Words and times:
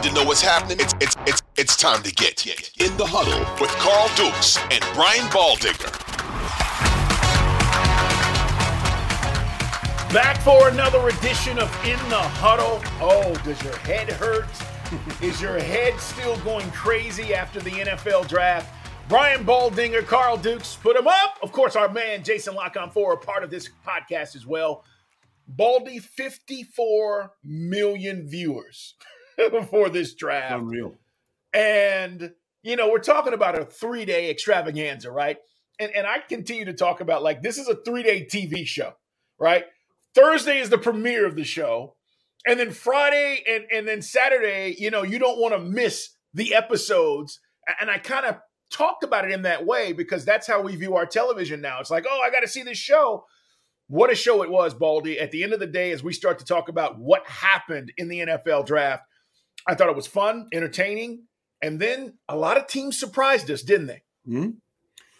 Need 0.00 0.08
to 0.08 0.14
know 0.14 0.24
what's 0.24 0.40
happening, 0.40 0.78
it's 0.80 0.94
it's 1.00 1.16
it's 1.26 1.42
it's 1.56 1.76
time 1.76 2.02
to 2.02 2.12
get 2.12 2.46
in 2.46 2.96
the 2.96 3.04
huddle 3.06 3.40
with 3.60 3.70
Carl 3.78 4.08
Dukes 4.16 4.58
and 4.70 4.82
Brian 4.94 5.26
Baldinger. 5.30 5.90
Back 10.12 10.40
for 10.40 10.68
another 10.68 11.06
edition 11.08 11.58
of 11.58 11.68
In 11.84 11.98
the 12.08 12.18
Huddle. 12.18 12.80
Oh, 13.00 13.34
does 13.44 13.62
your 13.62 13.76
head 13.78 14.10
hurt? 14.10 14.48
Is 15.22 15.40
your 15.40 15.60
head 15.60 16.00
still 16.00 16.36
going 16.38 16.68
crazy 16.72 17.32
after 17.32 17.60
the 17.60 17.70
NFL 17.70 18.26
draft? 18.26 18.74
Brian 19.08 19.44
Baldinger, 19.44 20.04
Carl 20.04 20.36
Dukes, 20.36 20.76
put 20.82 20.96
him 20.96 21.06
up. 21.06 21.38
Of 21.42 21.52
course, 21.52 21.76
our 21.76 21.88
man 21.88 22.24
Jason 22.24 22.54
Lockon 22.54 22.90
for 22.90 23.12
a 23.12 23.16
part 23.16 23.44
of 23.44 23.50
this 23.50 23.68
podcast 23.86 24.34
as 24.34 24.46
well. 24.46 24.84
Baldy, 25.46 26.00
54 26.00 27.32
million 27.44 28.28
viewers 28.28 28.94
for 29.70 29.88
this 29.88 30.14
draft. 30.14 30.54
Unreal. 30.54 30.94
And, 31.52 32.32
you 32.62 32.76
know, 32.76 32.90
we're 32.90 32.98
talking 32.98 33.34
about 33.34 33.58
a 33.58 33.64
three 33.64 34.04
day 34.04 34.30
extravaganza, 34.30 35.10
right? 35.10 35.38
And, 35.78 35.92
and 35.94 36.06
I 36.06 36.18
continue 36.18 36.66
to 36.66 36.74
talk 36.74 37.00
about 37.00 37.22
like 37.22 37.42
this 37.42 37.58
is 37.58 37.68
a 37.68 37.76
three 37.76 38.02
day 38.02 38.26
TV 38.26 38.66
show, 38.66 38.92
right? 39.38 39.64
Thursday 40.14 40.58
is 40.58 40.70
the 40.70 40.78
premiere 40.78 41.26
of 41.26 41.36
the 41.36 41.44
show. 41.44 41.96
And 42.46 42.58
then 42.58 42.70
Friday 42.70 43.42
and, 43.48 43.64
and 43.72 43.86
then 43.86 44.02
Saturday, 44.02 44.74
you 44.78 44.90
know, 44.90 45.02
you 45.02 45.18
don't 45.18 45.38
want 45.38 45.54
to 45.54 45.60
miss 45.60 46.10
the 46.32 46.54
episodes. 46.54 47.40
And 47.80 47.90
I 47.90 47.98
kind 47.98 48.26
of 48.26 48.36
talked 48.70 49.04
about 49.04 49.24
it 49.24 49.32
in 49.32 49.42
that 49.42 49.66
way 49.66 49.92
because 49.92 50.24
that's 50.24 50.46
how 50.46 50.62
we 50.62 50.76
view 50.76 50.96
our 50.96 51.06
television 51.06 51.60
now. 51.60 51.80
It's 51.80 51.90
like, 51.90 52.06
oh, 52.08 52.20
I 52.24 52.30
got 52.30 52.40
to 52.40 52.48
see 52.48 52.62
this 52.62 52.78
show. 52.78 53.24
What 53.88 54.10
a 54.10 54.14
show 54.14 54.42
it 54.42 54.50
was, 54.50 54.72
Baldy. 54.72 55.18
At 55.18 55.32
the 55.32 55.42
end 55.42 55.52
of 55.52 55.60
the 55.60 55.66
day, 55.66 55.90
as 55.90 56.02
we 56.02 56.12
start 56.12 56.38
to 56.38 56.44
talk 56.44 56.68
about 56.68 56.98
what 56.98 57.26
happened 57.26 57.92
in 57.96 58.08
the 58.08 58.20
NFL 58.20 58.64
draft, 58.64 59.02
I 59.66 59.74
thought 59.74 59.88
it 59.88 59.96
was 59.96 60.06
fun, 60.06 60.48
entertaining, 60.52 61.24
and 61.62 61.78
then 61.78 62.14
a 62.28 62.36
lot 62.36 62.56
of 62.56 62.66
teams 62.66 62.98
surprised 62.98 63.50
us, 63.50 63.62
didn't 63.62 63.86
they? 63.86 64.02
Mm-hmm. 64.28 64.50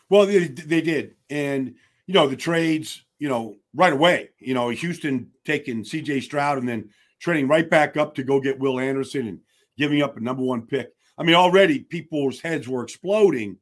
Well, 0.09 0.27
they, 0.27 0.49
they 0.49 0.81
did. 0.81 1.15
And, 1.29 1.75
you 2.07 2.15
know, 2.15 2.27
the 2.27 2.37
trades, 2.37 3.05
you 3.19 3.29
know, 3.29 3.57
right 3.75 3.93
away, 3.93 4.31
you 4.39 4.55
know, 4.55 4.71
Houston 4.71 5.31
taking 5.45 5.85
CJ 5.85 6.23
Stroud 6.23 6.59
and 6.59 6.69
then 6.69 6.91
trading 7.21 7.49
right 7.49 7.69
back 7.69 7.97
up 7.97 8.15
to 8.15 8.23
go 8.23 8.41
get 8.41 8.59
Will 8.59 8.81
Anderson 8.81 9.29
and 9.29 9.41
giving 9.77 10.03
up 10.03 10.17
a 10.17 10.21
number 10.21 10.43
one 10.43 10.63
pick. 10.63 10.91
I 11.19 11.23
mean, 11.23 11.37
already 11.37 11.81
people's 11.81 12.41
heads 12.41 12.67
were 12.67 12.83
exploding 12.83 13.59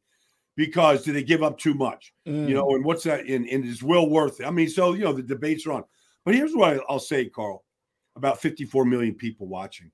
because 0.56 1.02
did 1.02 1.14
they 1.14 1.22
give 1.22 1.42
up 1.42 1.58
too 1.58 1.74
much? 1.74 2.14
Mm. 2.26 2.48
You 2.48 2.54
know, 2.54 2.70
and 2.70 2.84
what's 2.84 3.04
that? 3.04 3.26
And, 3.26 3.46
and 3.46 3.64
is 3.64 3.82
Will 3.82 4.08
worth 4.08 4.40
it? 4.40 4.46
I 4.46 4.50
mean, 4.50 4.68
so, 4.68 4.94
you 4.94 5.04
know, 5.04 5.12
the 5.12 5.22
debates 5.22 5.66
are 5.66 5.72
on. 5.72 5.84
But 6.24 6.34
here's 6.34 6.54
what 6.54 6.80
I'll 6.88 6.98
say, 6.98 7.26
Carl, 7.26 7.64
about 8.16 8.40
54 8.40 8.84
million 8.84 9.14
people 9.14 9.46
watching 9.46 9.90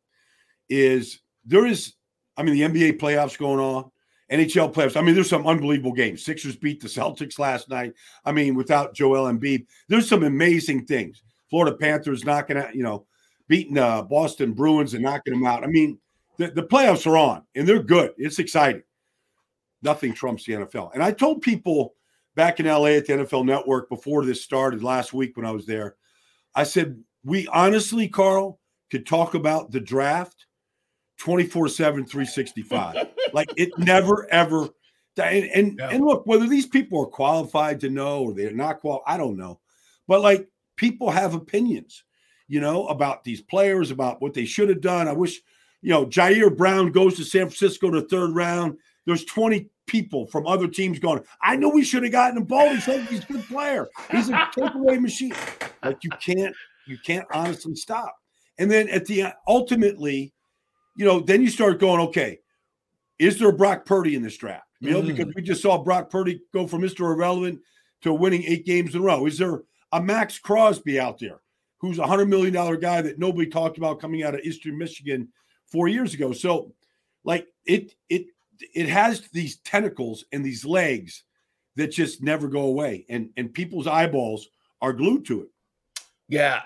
is 0.68 1.20
there 1.44 1.66
is, 1.66 1.94
I 2.36 2.42
mean, 2.42 2.54
the 2.54 2.62
NBA 2.62 2.98
playoffs 2.98 3.38
going 3.38 3.60
on. 3.60 3.90
NHL 4.32 4.72
playoffs. 4.72 4.96
I 4.96 5.02
mean, 5.02 5.14
there's 5.14 5.28
some 5.28 5.46
unbelievable 5.46 5.92
games. 5.92 6.24
Sixers 6.24 6.56
beat 6.56 6.80
the 6.80 6.88
Celtics 6.88 7.38
last 7.38 7.68
night. 7.68 7.92
I 8.24 8.32
mean, 8.32 8.54
without 8.54 8.94
Joel 8.94 9.30
Embiid, 9.30 9.66
there's 9.88 10.08
some 10.08 10.24
amazing 10.24 10.86
things. 10.86 11.22
Florida 11.50 11.76
Panthers 11.76 12.24
knocking 12.24 12.56
out, 12.56 12.74
you 12.74 12.82
know, 12.82 13.06
beating 13.48 13.78
uh, 13.78 14.02
Boston 14.02 14.52
Bruins 14.52 14.94
and 14.94 15.02
knocking 15.02 15.34
them 15.34 15.46
out. 15.46 15.62
I 15.62 15.66
mean, 15.66 15.98
the, 16.38 16.48
the 16.48 16.62
playoffs 16.62 17.06
are 17.06 17.16
on 17.16 17.42
and 17.54 17.68
they're 17.68 17.82
good. 17.82 18.12
It's 18.16 18.38
exciting. 18.38 18.82
Nothing 19.82 20.14
trumps 20.14 20.46
the 20.46 20.54
NFL. 20.54 20.94
And 20.94 21.02
I 21.02 21.12
told 21.12 21.42
people 21.42 21.94
back 22.34 22.58
in 22.58 22.66
LA 22.66 22.86
at 22.86 23.06
the 23.06 23.12
NFL 23.12 23.44
Network 23.44 23.88
before 23.88 24.24
this 24.24 24.42
started 24.42 24.82
last 24.82 25.12
week 25.12 25.36
when 25.36 25.46
I 25.46 25.50
was 25.50 25.66
there, 25.66 25.96
I 26.54 26.64
said, 26.64 27.02
we 27.24 27.46
honestly, 27.48 28.08
Carl, 28.08 28.58
could 28.90 29.06
talk 29.06 29.34
about 29.34 29.70
the 29.70 29.80
draft 29.80 30.46
24 31.18 31.68
7, 31.68 32.06
365. 32.06 33.08
like 33.32 33.48
it 33.56 33.70
never, 33.78 34.30
ever. 34.32 34.68
And, 35.16 35.44
and, 35.54 35.78
yeah. 35.78 35.90
and 35.90 36.04
look, 36.04 36.26
whether 36.26 36.46
these 36.48 36.66
people 36.66 37.00
are 37.00 37.06
qualified 37.06 37.80
to 37.80 37.90
know 37.90 38.22
or 38.22 38.34
they're 38.34 38.50
not 38.52 38.80
qualified, 38.80 39.14
I 39.14 39.16
don't 39.16 39.36
know. 39.36 39.60
But 40.08 40.22
like 40.22 40.48
people 40.76 41.10
have 41.10 41.34
opinions, 41.34 42.04
you 42.48 42.60
know, 42.60 42.88
about 42.88 43.24
these 43.24 43.40
players, 43.40 43.90
about 43.90 44.20
what 44.20 44.34
they 44.34 44.44
should 44.44 44.68
have 44.68 44.80
done. 44.80 45.08
I 45.08 45.12
wish, 45.12 45.40
you 45.82 45.90
know, 45.90 46.06
Ji'Ayir 46.06 46.56
Brown 46.56 46.90
goes 46.90 47.16
to 47.16 47.24
San 47.24 47.48
Francisco 47.48 47.90
to 47.90 48.02
third 48.02 48.34
round. 48.34 48.76
There's 49.06 49.24
20 49.24 49.68
people 49.86 50.26
from 50.26 50.46
other 50.46 50.66
teams 50.66 50.98
going, 50.98 51.22
I 51.42 51.56
know 51.56 51.68
we 51.68 51.84
should 51.84 52.02
have 52.02 52.12
gotten 52.12 52.38
a 52.38 52.44
ball. 52.44 52.70
He's 52.70 52.88
a 52.88 53.26
good 53.30 53.44
player. 53.44 53.88
He's 54.10 54.30
a 54.30 54.32
takeaway 54.56 55.00
machine. 55.00 55.34
Like 55.82 56.02
you 56.02 56.10
can't, 56.20 56.54
you 56.86 56.98
can't 57.04 57.26
honestly 57.32 57.76
stop. 57.76 58.16
And 58.58 58.70
then 58.70 58.88
at 58.88 59.06
the 59.06 59.26
ultimately, 59.46 60.33
you 60.96 61.04
know, 61.04 61.20
then 61.20 61.42
you 61.42 61.48
start 61.48 61.80
going, 61.80 62.00
okay, 62.08 62.38
is 63.18 63.38
there 63.38 63.52
Brock 63.52 63.84
Purdy 63.84 64.14
in 64.14 64.22
this 64.22 64.36
draft? 64.36 64.66
You 64.80 64.90
know, 64.90 65.02
mm. 65.02 65.06
because 65.06 65.32
we 65.34 65.42
just 65.42 65.62
saw 65.62 65.82
Brock 65.82 66.10
Purdy 66.10 66.40
go 66.52 66.66
from 66.66 66.82
Mr. 66.82 67.00
Irrelevant 67.12 67.60
to 68.02 68.12
winning 68.12 68.44
eight 68.44 68.66
games 68.66 68.94
in 68.94 69.00
a 69.00 69.04
row. 69.04 69.26
Is 69.26 69.38
there 69.38 69.62
a 69.92 70.02
Maxx 70.02 70.38
Crosby 70.38 71.00
out 71.00 71.18
there 71.18 71.40
who's 71.78 71.98
a 71.98 72.06
hundred 72.06 72.28
million 72.28 72.52
dollar 72.52 72.76
guy 72.76 73.00
that 73.02 73.18
nobody 73.18 73.48
talked 73.48 73.78
about 73.78 74.00
coming 74.00 74.22
out 74.22 74.34
of 74.34 74.40
Eastern 74.40 74.76
Michigan 74.76 75.28
four 75.66 75.88
years 75.88 76.12
ago? 76.12 76.32
So, 76.32 76.72
like 77.24 77.46
it, 77.64 77.94
it, 78.08 78.26
it 78.74 78.88
has 78.88 79.22
these 79.32 79.58
tentacles 79.58 80.24
and 80.32 80.44
these 80.44 80.64
legs 80.64 81.24
that 81.76 81.88
just 81.88 82.22
never 82.22 82.48
go 82.48 82.62
away, 82.62 83.06
and 83.08 83.30
and 83.36 83.52
people's 83.52 83.86
eyeballs 83.86 84.48
are 84.82 84.92
glued 84.92 85.24
to 85.26 85.42
it. 85.42 85.48
Yeah, 86.28 86.62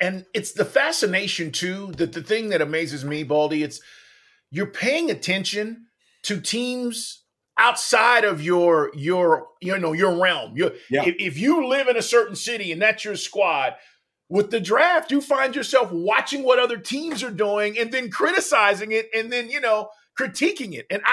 and 0.00 0.24
it's 0.32 0.52
the 0.52 0.64
fascination 0.64 1.52
too. 1.52 1.92
That 1.96 2.12
the 2.12 2.22
thing 2.22 2.48
that 2.48 2.62
amazes 2.62 3.04
me, 3.04 3.24
Baldy, 3.24 3.62
it's 3.62 3.80
you're 4.50 4.66
paying 4.66 5.10
attention 5.10 5.86
to 6.22 6.40
teams 6.40 7.22
outside 7.58 8.24
of 8.24 8.42
your 8.42 8.90
your 8.94 9.48
you 9.60 9.78
know 9.78 9.92
your 9.92 10.20
realm. 10.20 10.56
You 10.56 10.72
yeah. 10.90 11.04
if, 11.04 11.16
if 11.18 11.38
you 11.38 11.68
live 11.68 11.88
in 11.88 11.96
a 11.96 12.02
certain 12.02 12.36
city 12.36 12.72
and 12.72 12.80
that's 12.80 13.04
your 13.04 13.16
squad, 13.16 13.74
with 14.28 14.50
the 14.50 14.60
draft, 14.60 15.10
you 15.10 15.20
find 15.20 15.54
yourself 15.54 15.92
watching 15.92 16.42
what 16.42 16.58
other 16.58 16.78
teams 16.78 17.22
are 17.22 17.30
doing 17.30 17.78
and 17.78 17.92
then 17.92 18.10
criticizing 18.10 18.92
it 18.92 19.08
and 19.14 19.30
then 19.30 19.50
you 19.50 19.60
know 19.60 19.90
critiquing 20.18 20.72
it. 20.72 20.86
And 20.90 21.02
I, 21.04 21.12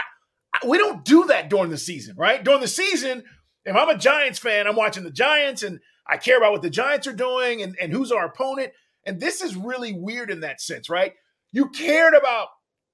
I 0.54 0.68
we 0.68 0.78
don't 0.78 1.04
do 1.04 1.26
that 1.26 1.50
during 1.50 1.70
the 1.70 1.78
season, 1.78 2.16
right? 2.18 2.42
During 2.42 2.62
the 2.62 2.68
season, 2.68 3.24
if 3.66 3.76
I'm 3.76 3.90
a 3.90 3.98
Giants 3.98 4.40
fan, 4.40 4.68
I'm 4.68 4.78
watching 4.78 5.04
the 5.04 5.12
Giants 5.12 5.64
and 5.64 5.82
I 6.10 6.18
care 6.18 6.38
about 6.38 6.52
what 6.52 6.62
the 6.62 6.70
Giants 6.70 7.08
are 7.08 7.14
doing 7.14 7.62
and, 7.62 7.76
and 7.80 7.92
who's 7.92 8.12
our 8.12 8.26
opponent. 8.26 8.72
And 9.06 9.20
this 9.20 9.42
is 9.42 9.56
really 9.56 9.94
weird 9.94 10.32
in 10.32 10.42
that 10.42 10.62
sense, 10.62 10.90
right? 10.90 11.14
You 11.52 11.70
cared 11.70 12.14
about 12.14 12.48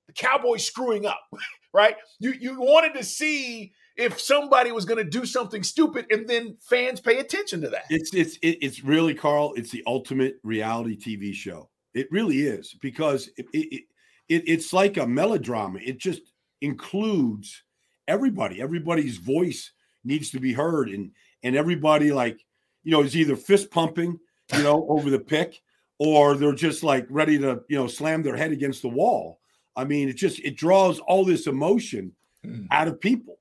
the 0.07 0.13
Cowboys 0.13 0.65
screwing 0.65 1.05
up, 1.05 1.21
right? 1.73 1.95
You 2.19 2.33
you 2.39 2.59
wanted 2.59 2.93
to 2.95 3.03
see 3.03 3.73
if 3.97 4.19
somebody 4.19 4.71
was 4.71 4.85
going 4.85 5.03
to 5.03 5.09
do 5.09 5.25
something 5.25 5.63
stupid, 5.63 6.05
and 6.11 6.27
then 6.27 6.57
fans 6.61 6.99
pay 6.99 7.19
attention 7.19 7.61
to 7.61 7.69
that. 7.69 7.85
It's 7.89 8.13
it's 8.13 8.37
it's 8.41 8.83
really 8.83 9.13
Carl. 9.13 9.53
It's 9.55 9.71
the 9.71 9.83
ultimate 9.87 10.35
reality 10.43 10.97
TV 10.97 11.33
show. 11.33 11.69
It 11.93 12.07
really 12.11 12.41
is 12.41 12.75
because 12.81 13.29
it, 13.37 13.45
it, 13.53 13.83
it 14.27 14.43
it's 14.47 14.73
like 14.73 14.97
a 14.97 15.07
melodrama. 15.07 15.79
It 15.83 15.97
just 15.97 16.21
includes 16.61 17.63
everybody. 18.07 18.61
Everybody's 18.61 19.17
voice 19.17 19.71
needs 20.03 20.29
to 20.31 20.39
be 20.39 20.53
heard, 20.53 20.89
and 20.89 21.11
and 21.43 21.55
everybody 21.55 22.11
like 22.11 22.44
you 22.85 22.91
know, 22.91 23.01
is 23.01 23.17
either 23.17 23.35
fist 23.35 23.69
pumping, 23.69 24.17
you 24.55 24.63
know, 24.63 24.85
over 24.87 25.09
the 25.09 25.19
pick, 25.19 25.61
or 25.99 26.35
they're 26.35 26.53
just 26.53 26.83
like 26.83 27.05
ready 27.09 27.37
to, 27.39 27.61
you 27.67 27.77
know, 27.77 27.87
slam 27.87 28.23
their 28.23 28.37
head 28.37 28.51
against 28.51 28.81
the 28.81 28.87
wall. 28.87 29.39
I 29.75 29.83
mean, 29.83 30.07
it 30.07 30.15
just 30.15 30.39
it 30.39 30.55
draws 30.55 30.99
all 30.99 31.25
this 31.25 31.47
emotion 31.47 32.13
mm. 32.45 32.67
out 32.71 32.87
of 32.87 33.01
people, 33.01 33.39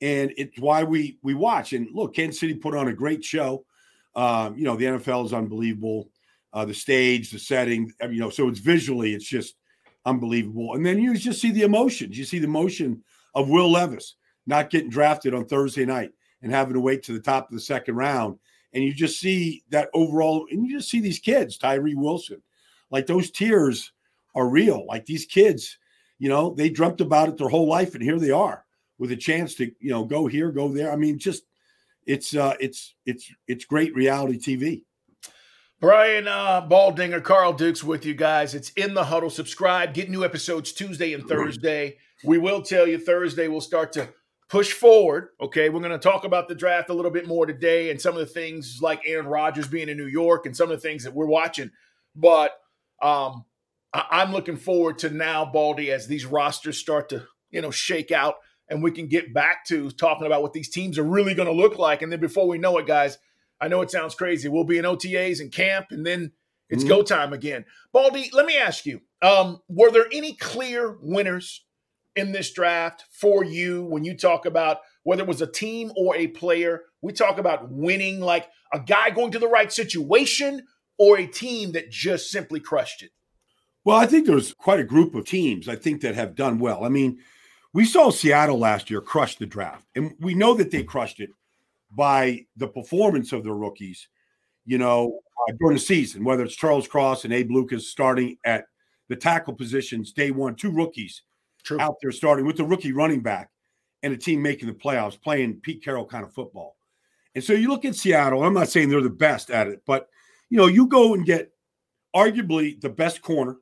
and 0.00 0.32
it's 0.38 0.58
why 0.58 0.84
we 0.84 1.18
we 1.22 1.34
watch. 1.34 1.74
And 1.74 1.88
look, 1.92 2.14
Kansas 2.14 2.40
City 2.40 2.54
put 2.54 2.74
on 2.74 2.88
a 2.88 2.94
great 2.94 3.22
show. 3.22 3.66
Um, 4.16 4.56
you 4.56 4.64
know, 4.64 4.76
the 4.76 4.86
NFL 4.86 5.26
is 5.26 5.34
unbelievable. 5.34 6.08
Uh, 6.52 6.64
the 6.64 6.72
stage, 6.72 7.32
the 7.32 7.38
setting, 7.38 7.92
you 8.08 8.20
know, 8.20 8.30
so 8.30 8.48
it's 8.48 8.60
visually, 8.60 9.12
it's 9.12 9.26
just 9.26 9.56
unbelievable. 10.06 10.74
And 10.74 10.86
then 10.86 11.00
you 11.00 11.16
just 11.16 11.40
see 11.40 11.50
the 11.50 11.62
emotions. 11.62 12.16
You 12.16 12.24
see 12.24 12.38
the 12.38 12.46
emotion 12.46 13.02
of 13.34 13.48
Will 13.48 13.72
Levis 13.72 14.14
not 14.46 14.70
getting 14.70 14.88
drafted 14.88 15.34
on 15.34 15.46
Thursday 15.46 15.84
night 15.84 16.12
and 16.42 16.52
having 16.52 16.74
to 16.74 16.80
wait 16.80 17.02
to 17.04 17.12
the 17.12 17.20
top 17.20 17.48
of 17.48 17.54
the 17.54 17.60
second 17.60 17.96
round. 17.96 18.38
And 18.74 18.82
you 18.82 18.92
just 18.92 19.20
see 19.20 19.62
that 19.70 19.88
overall, 19.94 20.46
and 20.50 20.66
you 20.66 20.78
just 20.78 20.90
see 20.90 21.00
these 21.00 21.20
kids, 21.20 21.56
Tyree 21.56 21.94
Wilson, 21.94 22.42
like 22.90 23.06
those 23.06 23.30
tears 23.30 23.92
are 24.34 24.48
real. 24.48 24.84
Like 24.86 25.06
these 25.06 25.26
kids, 25.26 25.78
you 26.18 26.28
know, 26.28 26.54
they 26.54 26.68
dreamt 26.68 27.00
about 27.00 27.28
it 27.28 27.38
their 27.38 27.48
whole 27.48 27.68
life, 27.68 27.94
and 27.94 28.02
here 28.02 28.18
they 28.18 28.32
are 28.32 28.64
with 28.98 29.12
a 29.12 29.16
chance 29.16 29.54
to, 29.56 29.70
you 29.80 29.90
know, 29.90 30.04
go 30.04 30.26
here, 30.26 30.50
go 30.50 30.68
there. 30.68 30.92
I 30.92 30.96
mean, 30.96 31.18
just 31.18 31.44
it's 32.06 32.34
uh 32.34 32.54
it's 32.60 32.94
it's 33.06 33.30
it's 33.46 33.64
great 33.64 33.94
reality 33.94 34.38
TV. 34.38 34.82
Brian 35.80 36.26
uh, 36.26 36.66
Baldinger, 36.66 37.22
Carl 37.22 37.52
Dukes 37.52 37.84
with 37.84 38.06
you 38.06 38.14
guys. 38.14 38.54
It's 38.54 38.70
in 38.70 38.94
the 38.94 39.04
huddle. 39.04 39.28
Subscribe. 39.28 39.92
Get 39.92 40.08
new 40.08 40.24
episodes 40.24 40.72
Tuesday 40.72 41.12
and 41.12 41.28
Thursday. 41.28 41.98
We 42.24 42.38
will 42.38 42.62
tell 42.62 42.86
you 42.86 42.98
Thursday 42.98 43.48
we'll 43.48 43.60
start 43.60 43.92
to 43.92 44.08
push 44.54 44.72
forward. 44.72 45.30
Okay, 45.40 45.68
we're 45.68 45.80
going 45.80 45.90
to 45.90 45.98
talk 45.98 46.22
about 46.22 46.46
the 46.46 46.54
draft 46.54 46.88
a 46.88 46.94
little 46.94 47.10
bit 47.10 47.26
more 47.26 47.44
today 47.44 47.90
and 47.90 48.00
some 48.00 48.14
of 48.14 48.20
the 48.20 48.26
things 48.26 48.78
like 48.80 49.02
Aaron 49.04 49.26
Rodgers 49.26 49.66
being 49.66 49.88
in 49.88 49.96
New 49.96 50.06
York 50.06 50.46
and 50.46 50.56
some 50.56 50.70
of 50.70 50.80
the 50.80 50.88
things 50.88 51.02
that 51.02 51.12
we're 51.12 51.26
watching. 51.26 51.72
But 52.14 52.52
um, 53.02 53.46
I- 53.92 54.22
am 54.22 54.30
looking 54.30 54.56
forward 54.56 54.98
to 54.98 55.10
now, 55.10 55.44
Baldy, 55.44 55.90
as 55.90 56.06
these 56.06 56.24
rosters 56.24 56.78
start 56.78 57.08
to 57.08 57.26
you 57.50 57.62
know 57.62 57.72
shake 57.72 58.12
out 58.12 58.36
and 58.68 58.80
we 58.80 58.92
can 58.92 59.08
get 59.08 59.34
back 59.34 59.64
to 59.66 59.90
talking 59.90 60.24
about 60.24 60.42
what 60.42 60.52
these 60.52 60.68
teams 60.68 61.00
are 61.00 61.04
really 61.04 61.34
going 61.34 61.48
to 61.48 61.52
look 61.52 61.76
like. 61.76 62.02
And 62.02 62.12
then 62.12 62.20
before 62.20 62.46
we 62.46 62.56
know 62.56 62.78
it, 62.78 62.86
guys, 62.86 63.18
I 63.60 63.66
know 63.66 63.80
it 63.80 63.90
sounds 63.90 64.14
crazy. 64.14 64.48
We'll 64.48 64.62
be 64.62 64.78
in 64.78 64.84
OTAs 64.84 65.40
and 65.40 65.50
camp, 65.50 65.86
and 65.90 66.06
then 66.06 66.30
it's 66.70 66.84
mm-hmm. 66.84 66.90
go 66.90 67.02
time 67.02 67.32
again. 67.32 67.64
Baldy, 67.92 68.30
let 68.32 68.46
me 68.46 68.56
ask 68.56 68.86
you: 68.86 69.00
um, 69.20 69.60
Were 69.68 69.90
there 69.90 70.06
any 70.12 70.34
clear 70.34 70.96
winners 71.02 71.63
in 72.16 72.32
this 72.32 72.52
draft 72.52 73.04
for 73.10 73.44
you 73.44 73.84
when 73.84 74.04
you 74.04 74.16
talk 74.16 74.46
about 74.46 74.78
whether 75.02 75.22
it 75.22 75.28
was 75.28 75.42
a 75.42 75.50
team 75.50 75.92
or 75.96 76.16
a 76.16 76.28
player? 76.28 76.82
We 77.02 77.12
talk 77.12 77.38
about 77.38 77.70
winning, 77.70 78.20
like 78.20 78.48
a 78.72 78.80
guy 78.80 79.10
going 79.10 79.32
to 79.32 79.38
the 79.38 79.48
right 79.48 79.72
situation, 79.72 80.66
or 80.98 81.18
a 81.18 81.26
team 81.26 81.72
that 81.72 81.90
just 81.90 82.30
simply 82.30 82.60
crushed 82.60 83.02
it. 83.02 83.10
Well, 83.84 83.98
I 83.98 84.06
think 84.06 84.26
there's 84.26 84.54
quite 84.54 84.80
a 84.80 84.84
group 84.84 85.14
of 85.14 85.26
teams 85.26 85.68
I 85.68 85.76
think 85.76 86.00
that 86.00 86.14
have 86.14 86.34
done 86.34 86.58
well. 86.58 86.84
I 86.84 86.88
mean, 86.88 87.18
we 87.74 87.84
saw 87.84 88.10
Seattle 88.10 88.58
last 88.58 88.88
year 88.88 89.00
crush 89.00 89.36
the 89.36 89.46
draft, 89.46 89.86
and 89.94 90.14
we 90.20 90.34
know 90.34 90.54
that 90.54 90.70
they 90.70 90.84
crushed 90.84 91.20
it 91.20 91.30
by 91.90 92.46
the 92.56 92.68
performance 92.68 93.32
of 93.32 93.44
their 93.44 93.54
rookies, 93.54 94.08
you 94.64 94.78
know, 94.78 95.20
uh, 95.48 95.52
during 95.58 95.76
the 95.76 95.80
season, 95.80 96.24
whether 96.24 96.44
it's 96.44 96.56
Charles 96.56 96.88
Cross 96.88 97.24
and 97.24 97.34
Abe 97.34 97.50
Lucas 97.50 97.90
starting 97.90 98.38
at 98.44 98.64
the 99.08 99.16
tackle 99.16 99.54
positions 99.54 100.12
day 100.12 100.30
one, 100.30 100.54
two 100.54 100.70
rookies 100.70 101.22
True. 101.64 101.80
out 101.80 101.96
there 102.02 102.12
starting 102.12 102.46
with 102.46 102.56
the 102.56 102.64
rookie 102.64 102.92
running 102.92 103.20
back 103.20 103.50
and 104.02 104.12
a 104.12 104.16
team 104.16 104.42
making 104.42 104.68
the 104.68 104.74
playoffs, 104.74 105.20
playing 105.20 105.60
Pete 105.62 105.82
Carroll 105.82 106.04
kind 106.04 106.24
of 106.24 106.32
football. 106.32 106.76
And 107.34 107.42
so 107.42 107.52
you 107.52 107.68
look 107.68 107.84
at 107.84 107.96
Seattle, 107.96 108.44
I'm 108.44 108.54
not 108.54 108.68
saying 108.68 108.88
they're 108.90 109.00
the 109.00 109.10
best 109.10 109.50
at 109.50 109.66
it, 109.66 109.82
but 109.86 110.08
you 110.50 110.58
know, 110.58 110.66
you 110.66 110.86
go 110.86 111.14
and 111.14 111.24
get 111.24 111.50
arguably 112.14 112.80
the 112.80 112.88
best 112.88 113.22
corner 113.22 113.56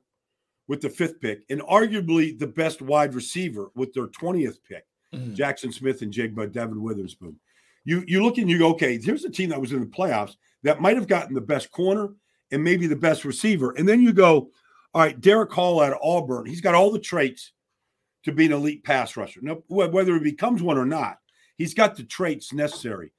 with 0.67 0.81
the 0.81 0.89
fifth 0.89 1.19
pick 1.19 1.43
and 1.49 1.61
arguably 1.61 2.37
the 2.37 2.47
best 2.47 2.81
wide 2.81 3.15
receiver 3.15 3.71
with 3.75 3.93
their 3.93 4.07
20th 4.07 4.57
pick, 4.67 4.85
mm-hmm. 5.13 5.33
Jaxon 5.33 5.73
Smith-Njigba, 5.73 6.51
Devon 6.51 6.81
Witherspoon. 6.81 7.39
You 7.85 8.03
you 8.07 8.23
look 8.23 8.37
and 8.37 8.49
you 8.49 8.59
go, 8.59 8.69
okay, 8.69 8.97
here's 8.97 9.25
a 9.25 9.29
team 9.29 9.49
that 9.49 9.59
was 9.59 9.73
in 9.73 9.81
the 9.81 9.85
playoffs 9.85 10.35
that 10.63 10.81
might 10.81 10.95
have 10.95 11.07
gotten 11.07 11.33
the 11.33 11.41
best 11.41 11.71
corner 11.71 12.13
and 12.51 12.63
maybe 12.63 12.87
the 12.87 12.95
best 12.95 13.25
receiver. 13.25 13.71
And 13.71 13.87
then 13.87 14.01
you 14.01 14.13
go, 14.13 14.51
all 14.93 15.01
right, 15.01 15.19
Derick 15.19 15.51
Hall 15.51 15.81
at 15.81 15.97
Auburn, 16.01 16.45
he's 16.45 16.61
got 16.61 16.75
all 16.75 16.91
the 16.91 16.99
traits 16.99 17.51
to 18.23 18.31
be 18.31 18.45
an 18.45 18.53
elite 18.53 18.83
pass 18.83 19.15
rusher. 19.17 19.41
Now, 19.41 19.63
whether 19.67 20.13
he 20.13 20.19
becomes 20.19 20.61
one 20.61 20.77
or 20.77 20.85
not, 20.85 21.17
he's 21.57 21.73
got 21.73 21.95
the 21.95 22.03
traits 22.03 22.53
necessary 22.53 23.11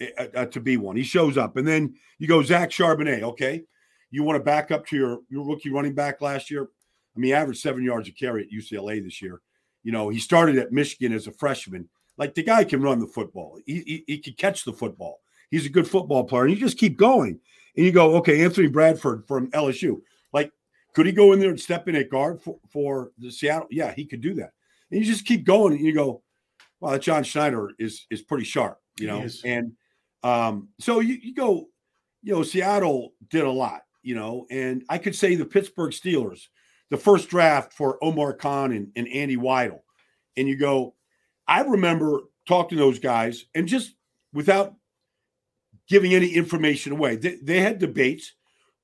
uh, 0.00 0.26
uh, 0.34 0.46
to 0.46 0.60
be 0.60 0.76
one. 0.76 0.96
He 0.96 1.02
shows 1.02 1.36
up. 1.36 1.56
And 1.56 1.66
then 1.66 1.94
you 2.18 2.26
go, 2.26 2.42
Zach 2.42 2.70
Charbonnet, 2.70 3.22
okay. 3.22 3.62
You 4.10 4.22
want 4.22 4.36
to 4.36 4.44
back 4.44 4.70
up 4.70 4.86
to 4.86 4.96
your, 4.96 5.18
your 5.28 5.46
rookie 5.46 5.70
running 5.70 5.94
back 5.94 6.22
last 6.22 6.50
year? 6.50 6.68
I 7.16 7.20
mean, 7.20 7.34
averaged 7.34 7.60
seven 7.60 7.82
yards 7.82 8.08
a 8.08 8.12
carry 8.12 8.44
at 8.44 8.50
UCLA 8.50 9.02
this 9.02 9.20
year. 9.20 9.40
You 9.82 9.92
know, 9.92 10.08
he 10.08 10.18
started 10.18 10.56
at 10.56 10.72
Michigan 10.72 11.12
as 11.12 11.26
a 11.26 11.32
freshman. 11.32 11.88
Like 12.16 12.34
the 12.34 12.42
guy 12.42 12.64
can 12.64 12.80
run 12.80 13.00
the 13.00 13.06
football. 13.06 13.58
He, 13.66 13.80
he, 13.80 14.04
he 14.06 14.18
can 14.18 14.34
catch 14.34 14.64
the 14.64 14.72
football. 14.72 15.20
He's 15.50 15.66
a 15.66 15.70
good 15.70 15.88
football 15.88 16.24
player. 16.24 16.44
And 16.44 16.54
you 16.54 16.60
just 16.60 16.78
keep 16.78 16.96
going. 16.96 17.38
And 17.76 17.86
you 17.86 17.92
go, 17.92 18.16
okay, 18.16 18.42
Anthony 18.44 18.68
Bradford 18.68 19.26
from 19.26 19.50
LSU. 19.50 20.00
Could 20.94 21.06
he 21.06 21.12
go 21.12 21.32
in 21.32 21.40
there 21.40 21.50
and 21.50 21.60
step 21.60 21.88
in 21.88 21.96
at 21.96 22.10
guard 22.10 22.40
for, 22.40 22.58
for 22.70 23.12
the 23.18 23.30
Seattle? 23.30 23.68
Yeah, 23.70 23.92
he 23.92 24.04
could 24.04 24.20
do 24.20 24.34
that. 24.34 24.52
And 24.90 25.00
you 25.00 25.06
just 25.06 25.26
keep 25.26 25.44
going 25.44 25.74
and 25.74 25.84
you 25.84 25.94
go, 25.94 26.22
well, 26.80 26.98
John 26.98 27.24
Schneider 27.24 27.70
is 27.78 28.06
is 28.10 28.22
pretty 28.22 28.44
sharp, 28.44 28.78
you 28.98 29.06
know. 29.06 29.26
And 29.44 29.72
um, 30.22 30.68
so 30.80 31.00
you, 31.00 31.18
you 31.20 31.34
go, 31.34 31.68
you 32.22 32.34
know, 32.34 32.42
Seattle 32.42 33.12
did 33.28 33.44
a 33.44 33.50
lot, 33.50 33.82
you 34.02 34.14
know, 34.14 34.46
and 34.50 34.84
I 34.88 34.98
could 34.98 35.14
say 35.14 35.34
the 35.34 35.44
Pittsburgh 35.44 35.92
Steelers 35.92 36.46
the 36.90 36.96
first 36.96 37.28
draft 37.28 37.72
for 37.72 38.02
Omar 38.02 38.32
Khan 38.32 38.72
and, 38.72 38.90
and 38.96 39.08
Andy 39.08 39.36
Weidl. 39.36 39.80
And 40.36 40.48
you 40.48 40.56
go, 40.56 40.94
I 41.46 41.62
remember 41.62 42.22
talking 42.46 42.78
to 42.78 42.84
those 42.84 42.98
guys 42.98 43.44
and 43.54 43.68
just 43.68 43.94
without 44.32 44.74
giving 45.88 46.14
any 46.14 46.28
information 46.28 46.92
away, 46.92 47.16
they, 47.16 47.36
they 47.42 47.60
had 47.60 47.78
debates 47.78 48.32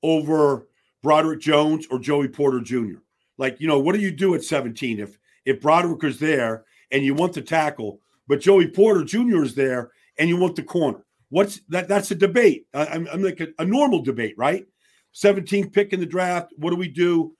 over 0.03 0.67
Broderick 1.05 1.39
Jones 1.39 1.85
or 1.91 1.99
Joey 1.99 2.27
Porter 2.27 2.59
Jr. 2.59 2.97
Like, 3.37 3.61
you 3.61 3.67
know, 3.67 3.77
what 3.77 3.93
do 3.93 4.01
you 4.01 4.09
do 4.09 4.33
at 4.33 4.43
17 4.43 4.99
if 4.99 5.19
if 5.45 5.61
Broderick 5.61 6.03
is 6.03 6.17
there 6.17 6.65
and 6.89 7.05
you 7.05 7.13
want 7.13 7.33
the 7.33 7.43
tackle, 7.43 7.99
but 8.27 8.39
Joey 8.39 8.67
Porter 8.67 9.03
Jr. 9.03 9.43
is 9.43 9.53
there 9.53 9.91
and 10.17 10.27
you 10.27 10.35
want 10.35 10.55
the 10.55 10.63
corner? 10.63 11.05
What's 11.29 11.59
that? 11.69 11.87
That's 11.87 12.09
a 12.09 12.15
debate. 12.15 12.65
I, 12.73 12.85
am 12.95 13.21
like 13.21 13.39
a, 13.39 13.49
a 13.59 13.65
normal 13.65 14.01
debate, 14.01 14.33
right? 14.35 14.65
17th 15.13 15.71
pick 15.71 15.93
in 15.93 15.99
the 15.99 16.07
draft. 16.07 16.53
What 16.57 16.71
do 16.71 16.75
we 16.75 16.87
do? 16.87 17.35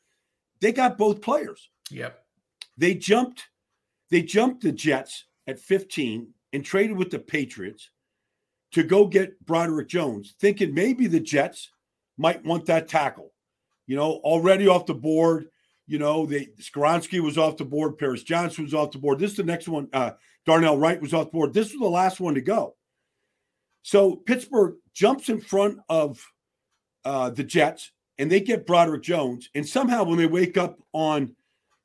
They 0.61 0.71
got 0.71 0.99
both 0.99 1.19
players. 1.19 1.71
Yep. 1.89 2.23
They 2.77 2.93
jumped, 2.93 3.45
they 4.11 4.21
jumped 4.21 4.61
the 4.61 4.73
Jets 4.73 5.25
at 5.47 5.59
15 5.59 6.27
and 6.53 6.63
traded 6.63 6.97
with 6.97 7.09
the 7.09 7.17
Patriots 7.17 7.89
to 8.73 8.83
go 8.83 9.07
get 9.07 9.43
Broderick 9.43 9.87
Jones, 9.87 10.35
thinking 10.39 10.71
maybe 10.75 11.07
the 11.07 11.19
Jets 11.19 11.71
might 12.15 12.45
want 12.45 12.67
that 12.67 12.87
tackle. 12.87 13.31
You 13.87 13.95
know, 13.95 14.13
already 14.23 14.67
off 14.67 14.85
the 14.85 14.93
board. 14.93 15.47
You 15.87 15.99
know, 15.99 16.25
they 16.25 16.47
Skoronski 16.59 17.19
was 17.19 17.37
off 17.37 17.57
the 17.57 17.65
board, 17.65 17.97
Paris 17.97 18.23
Johnson 18.23 18.63
was 18.63 18.73
off 18.73 18.91
the 18.91 18.97
board. 18.97 19.19
This 19.19 19.31
is 19.31 19.37
the 19.37 19.43
next 19.43 19.67
one. 19.67 19.87
Uh, 19.93 20.11
Darnell 20.45 20.77
Wright 20.77 21.01
was 21.01 21.13
off 21.13 21.25
the 21.25 21.31
board. 21.31 21.53
This 21.53 21.71
was 21.71 21.79
the 21.79 21.87
last 21.87 22.19
one 22.19 22.33
to 22.35 22.41
go. 22.41 22.75
So 23.83 24.15
Pittsburgh 24.15 24.75
jumps 24.93 25.29
in 25.29 25.39
front 25.39 25.77
of 25.89 26.25
uh, 27.03 27.29
the 27.29 27.43
Jets 27.43 27.91
and 28.17 28.31
they 28.31 28.39
get 28.39 28.65
Broderick 28.65 29.03
Jones, 29.03 29.49
and 29.55 29.67
somehow 29.67 30.03
when 30.03 30.17
they 30.17 30.25
wake 30.25 30.57
up 30.57 30.79
on, 30.93 31.35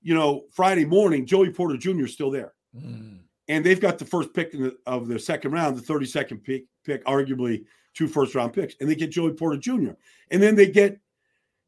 you 0.03 0.15
know, 0.15 0.45
Friday 0.53 0.85
morning, 0.85 1.27
Joey 1.27 1.51
Porter 1.51 1.77
Jr. 1.77 2.05
is 2.05 2.13
still 2.13 2.31
there, 2.31 2.53
mm. 2.77 3.19
and 3.49 3.67
they've 3.67 3.81
got 3.81 3.99
the 3.99 4.05
first 4.05 4.33
pick 4.33 4.53
the, 4.53 4.77
of 4.87 5.09
the 5.09 5.19
second 5.19 5.53
round, 5.53 5.77
the 5.77 5.83
thirty 5.83 6.07
second 6.07 6.39
pick, 6.45 6.65
pick 6.85 7.05
arguably 7.05 7.65
two 7.95 8.07
first 8.07 8.35
round 8.35 8.53
picks, 8.53 8.75
and 8.81 8.89
they 8.89 8.95
get 8.95 9.11
Joey 9.11 9.33
Porter 9.33 9.57
Jr. 9.57 9.91
and 10.31 10.43
then 10.43 10.55
they 10.55 10.69
get, 10.69 10.99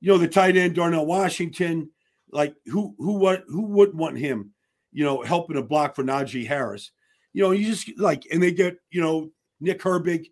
you 0.03 0.11
know, 0.11 0.19
the 0.19 0.27
tight 0.27 0.57
end 0.57 0.75
Darnell 0.75 1.07
Washington, 1.07 1.89
like 2.33 2.57
who 2.67 2.95
who 2.99 3.13
what 3.13 3.45
who 3.47 3.63
would 3.67 3.95
want 3.95 4.19
him, 4.19 4.53
you 4.91 5.05
know, 5.05 5.23
helping 5.23 5.57
a 5.57 5.63
block 5.63 5.95
for 5.95 6.03
Najee 6.03 6.47
Harris, 6.47 6.91
you 7.33 7.43
know, 7.43 7.53
you 7.53 7.67
just 7.67 7.89
like, 7.99 8.27
and 8.33 8.43
they 8.43 8.51
get 8.51 8.77
you 8.91 9.01
know 9.01 9.31
Nick 9.61 9.81
Herbig, 9.81 10.27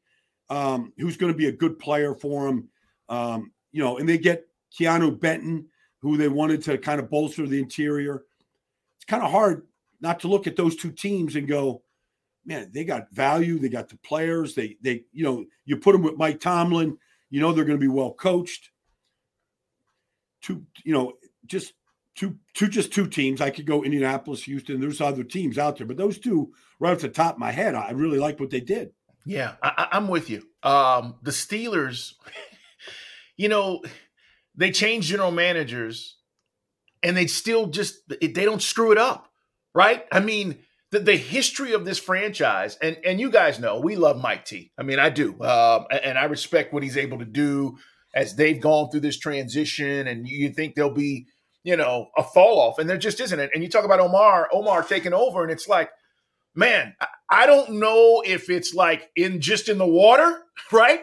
um, 0.50 0.92
who's 0.98 1.16
going 1.16 1.32
to 1.32 1.38
be 1.38 1.46
a 1.46 1.52
good 1.52 1.78
player 1.78 2.16
for 2.16 2.48
him. 2.48 2.68
Um, 3.08 3.52
you 3.70 3.80
know, 3.80 3.98
and 3.98 4.08
they 4.08 4.18
get 4.18 4.48
Keanu 4.76 5.18
Benton, 5.18 5.66
who 6.00 6.16
they 6.16 6.28
wanted 6.28 6.64
to 6.64 6.76
kind 6.76 7.00
of 7.00 7.08
bolster 7.08 7.46
the 7.46 7.60
interior. 7.60 8.24
It's 8.96 9.04
kind 9.06 9.22
of 9.22 9.30
hard 9.30 9.68
not 10.00 10.18
to 10.20 10.28
look 10.28 10.48
at 10.48 10.56
those 10.56 10.74
two 10.74 10.90
teams 10.90 11.36
and 11.36 11.46
go, 11.46 11.82
man, 12.44 12.70
they 12.74 12.84
got 12.84 13.12
value. 13.12 13.60
They 13.60 13.68
got 13.68 13.88
the 13.88 13.98
players. 13.98 14.56
They, 14.56 14.78
they, 14.82 15.04
you 15.12 15.22
know, 15.22 15.44
you 15.64 15.76
put 15.76 15.92
them 15.92 16.02
with 16.02 16.16
Mike 16.16 16.40
Tomlin, 16.40 16.98
you 17.28 17.40
know, 17.40 17.52
they're 17.52 17.64
going 17.64 17.78
to 17.78 17.80
be 17.80 17.86
well 17.86 18.12
coached. 18.12 18.70
Two, 20.42 20.64
you 20.84 20.92
know, 20.92 21.14
just 21.46 21.74
two, 22.14 22.36
two, 22.54 22.68
just 22.68 22.92
two 22.92 23.06
teams. 23.06 23.40
I 23.40 23.50
could 23.50 23.66
go 23.66 23.82
Indianapolis, 23.82 24.44
Houston. 24.44 24.80
There's 24.80 25.00
other 25.00 25.24
teams 25.24 25.58
out 25.58 25.76
there, 25.76 25.86
but 25.86 25.96
those 25.96 26.18
two, 26.18 26.52
right 26.78 26.92
off 26.92 27.00
the 27.00 27.08
top 27.08 27.34
of 27.34 27.40
my 27.40 27.52
head, 27.52 27.74
I 27.74 27.90
really 27.90 28.18
like 28.18 28.40
what 28.40 28.50
they 28.50 28.60
did. 28.60 28.92
Yeah, 29.26 29.54
I, 29.62 29.88
am 29.92 30.08
with 30.08 30.30
you. 30.30 30.42
Um, 30.62 31.16
the 31.22 31.30
Steelers, 31.30 32.14
you 33.36 33.48
know, 33.48 33.82
they 34.54 34.70
change 34.70 35.06
general 35.06 35.30
managers 35.30 36.16
and 37.02 37.16
they 37.16 37.26
still 37.26 37.66
just 37.66 37.96
they 38.08 38.28
don't 38.28 38.62
screw 38.62 38.92
it 38.92 38.98
up, 38.98 39.30
right? 39.74 40.04
I 40.10 40.20
mean, 40.20 40.58
the, 40.90 41.00
the 41.00 41.16
history 41.16 41.72
of 41.72 41.84
this 41.84 41.98
franchise, 41.98 42.76
and 42.82 42.98
and 43.04 43.20
you 43.20 43.30
guys 43.30 43.58
know 43.58 43.80
we 43.80 43.96
love 43.96 44.20
Mike 44.20 44.44
T. 44.44 44.72
I 44.78 44.82
mean, 44.82 44.98
I 44.98 45.10
do, 45.10 45.40
um, 45.42 45.86
and 45.90 46.18
I 46.18 46.24
respect 46.24 46.72
what 46.72 46.82
he's 46.82 46.96
able 46.96 47.18
to 47.18 47.24
do 47.24 47.78
as 48.14 48.36
they've 48.36 48.60
gone 48.60 48.90
through 48.90 49.00
this 49.00 49.18
transition. 49.18 50.06
And 50.06 50.28
you 50.28 50.50
think 50.50 50.74
there'll 50.74 50.90
be, 50.90 51.26
you 51.62 51.76
know, 51.76 52.08
a 52.16 52.22
fall 52.22 52.60
off, 52.60 52.78
and 52.78 52.88
there 52.88 52.98
just 52.98 53.20
isn't. 53.20 53.38
It. 53.38 53.50
And 53.54 53.62
you 53.62 53.68
talk 53.68 53.84
about 53.84 54.00
Omar, 54.00 54.48
Omar 54.52 54.82
taking 54.82 55.12
over, 55.12 55.42
and 55.42 55.52
it's 55.52 55.68
like, 55.68 55.90
man, 56.54 56.94
I 57.30 57.46
don't 57.46 57.72
know 57.72 58.22
if 58.26 58.50
it's 58.50 58.74
like 58.74 59.10
in 59.16 59.40
just 59.40 59.68
in 59.68 59.78
the 59.78 59.86
water, 59.86 60.42
right, 60.72 61.00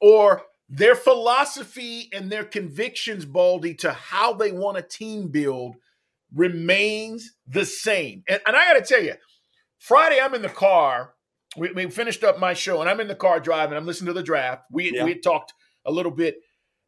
or 0.00 0.42
their 0.68 0.94
philosophy 0.94 2.08
and 2.12 2.30
their 2.30 2.44
convictions, 2.44 3.24
Baldy, 3.24 3.74
to 3.76 3.92
how 3.92 4.32
they 4.34 4.52
want 4.52 4.78
a 4.78 4.82
team 4.82 5.28
build 5.28 5.76
remains 6.34 7.32
the 7.46 7.64
same. 7.64 8.22
And, 8.28 8.40
and 8.46 8.56
I 8.56 8.72
got 8.72 8.84
to 8.84 8.94
tell 8.94 9.02
you, 9.02 9.14
Friday, 9.78 10.20
I'm 10.20 10.34
in 10.34 10.42
the 10.42 10.48
car. 10.48 11.14
We, 11.56 11.72
we, 11.72 11.90
finished 11.90 12.22
up 12.22 12.38
my 12.38 12.54
show, 12.54 12.80
and 12.80 12.88
I'm 12.88 13.00
in 13.00 13.08
the 13.08 13.16
car 13.16 13.40
driving. 13.40 13.76
I'm 13.76 13.86
listening 13.86 14.14
to 14.14 14.20
the 14.20 14.22
draft. 14.22 14.62
We, 14.70 14.92
yeah. 14.94 15.04
we 15.04 15.10
had 15.10 15.22
talked 15.22 15.52
a 15.84 15.90
little 15.90 16.12
bit. 16.12 16.36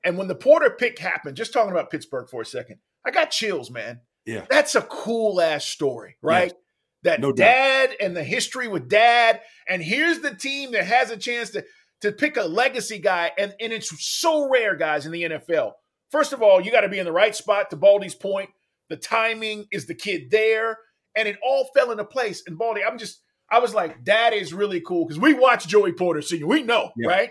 And 0.04 0.18
when 0.18 0.28
the 0.28 0.34
Porter 0.34 0.70
pick 0.70 0.98
happened, 0.98 1.36
just 1.36 1.52
talking 1.52 1.70
about 1.70 1.90
Pittsburgh 1.90 2.28
for 2.28 2.42
a 2.42 2.46
second, 2.46 2.78
I 3.04 3.10
got 3.10 3.30
chills, 3.30 3.70
man. 3.70 4.00
Yeah. 4.24 4.46
That's 4.48 4.74
a 4.74 4.82
cool 4.82 5.40
ass 5.40 5.64
story, 5.64 6.16
right? 6.22 6.52
Yes. 6.52 6.58
That 7.04 7.20
no 7.20 7.32
dad 7.32 7.90
doubt. 7.90 7.96
and 8.00 8.16
the 8.16 8.22
history 8.22 8.68
with 8.68 8.88
dad. 8.88 9.40
And 9.68 9.82
here's 9.82 10.20
the 10.20 10.34
team 10.34 10.72
that 10.72 10.86
has 10.86 11.10
a 11.10 11.16
chance 11.16 11.50
to, 11.50 11.64
to 12.00 12.12
pick 12.12 12.36
a 12.36 12.42
legacy 12.42 12.98
guy. 12.98 13.32
And, 13.36 13.54
and 13.60 13.72
it's 13.72 14.04
so 14.04 14.48
rare, 14.48 14.76
guys, 14.76 15.04
in 15.04 15.12
the 15.12 15.22
NFL. 15.22 15.72
First 16.10 16.32
of 16.32 16.42
all, 16.42 16.60
you 16.60 16.70
got 16.70 16.82
to 16.82 16.88
be 16.88 17.00
in 17.00 17.06
the 17.06 17.12
right 17.12 17.34
spot, 17.34 17.70
to 17.70 17.76
Baldy's 17.76 18.14
point. 18.14 18.50
The 18.88 18.96
timing 18.96 19.66
is 19.72 19.86
the 19.86 19.94
kid 19.94 20.30
there 20.30 20.78
and 21.16 21.26
it 21.26 21.38
all 21.42 21.70
fell 21.74 21.90
into 21.90 22.04
place. 22.04 22.42
And 22.46 22.58
Baldy, 22.58 22.82
I'm 22.84 22.98
just, 22.98 23.20
I 23.50 23.58
was 23.58 23.74
like, 23.74 24.04
that 24.04 24.32
is 24.32 24.52
really 24.52 24.80
cool 24.80 25.06
because 25.06 25.18
we 25.18 25.34
watch 25.34 25.66
Joey 25.66 25.92
Porter 25.92 26.22
Senior. 26.22 26.46
We 26.46 26.62
know, 26.62 26.90
yeah. 26.96 27.08
right? 27.08 27.30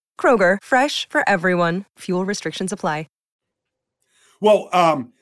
Kroger, 0.21 0.57
fresh 0.61 1.09
for 1.09 1.27
everyone. 1.27 1.85
Fuel 1.97 2.25
restrictions 2.25 2.71
apply. 2.71 3.07
Well, 4.41 4.69
um, 4.73 5.13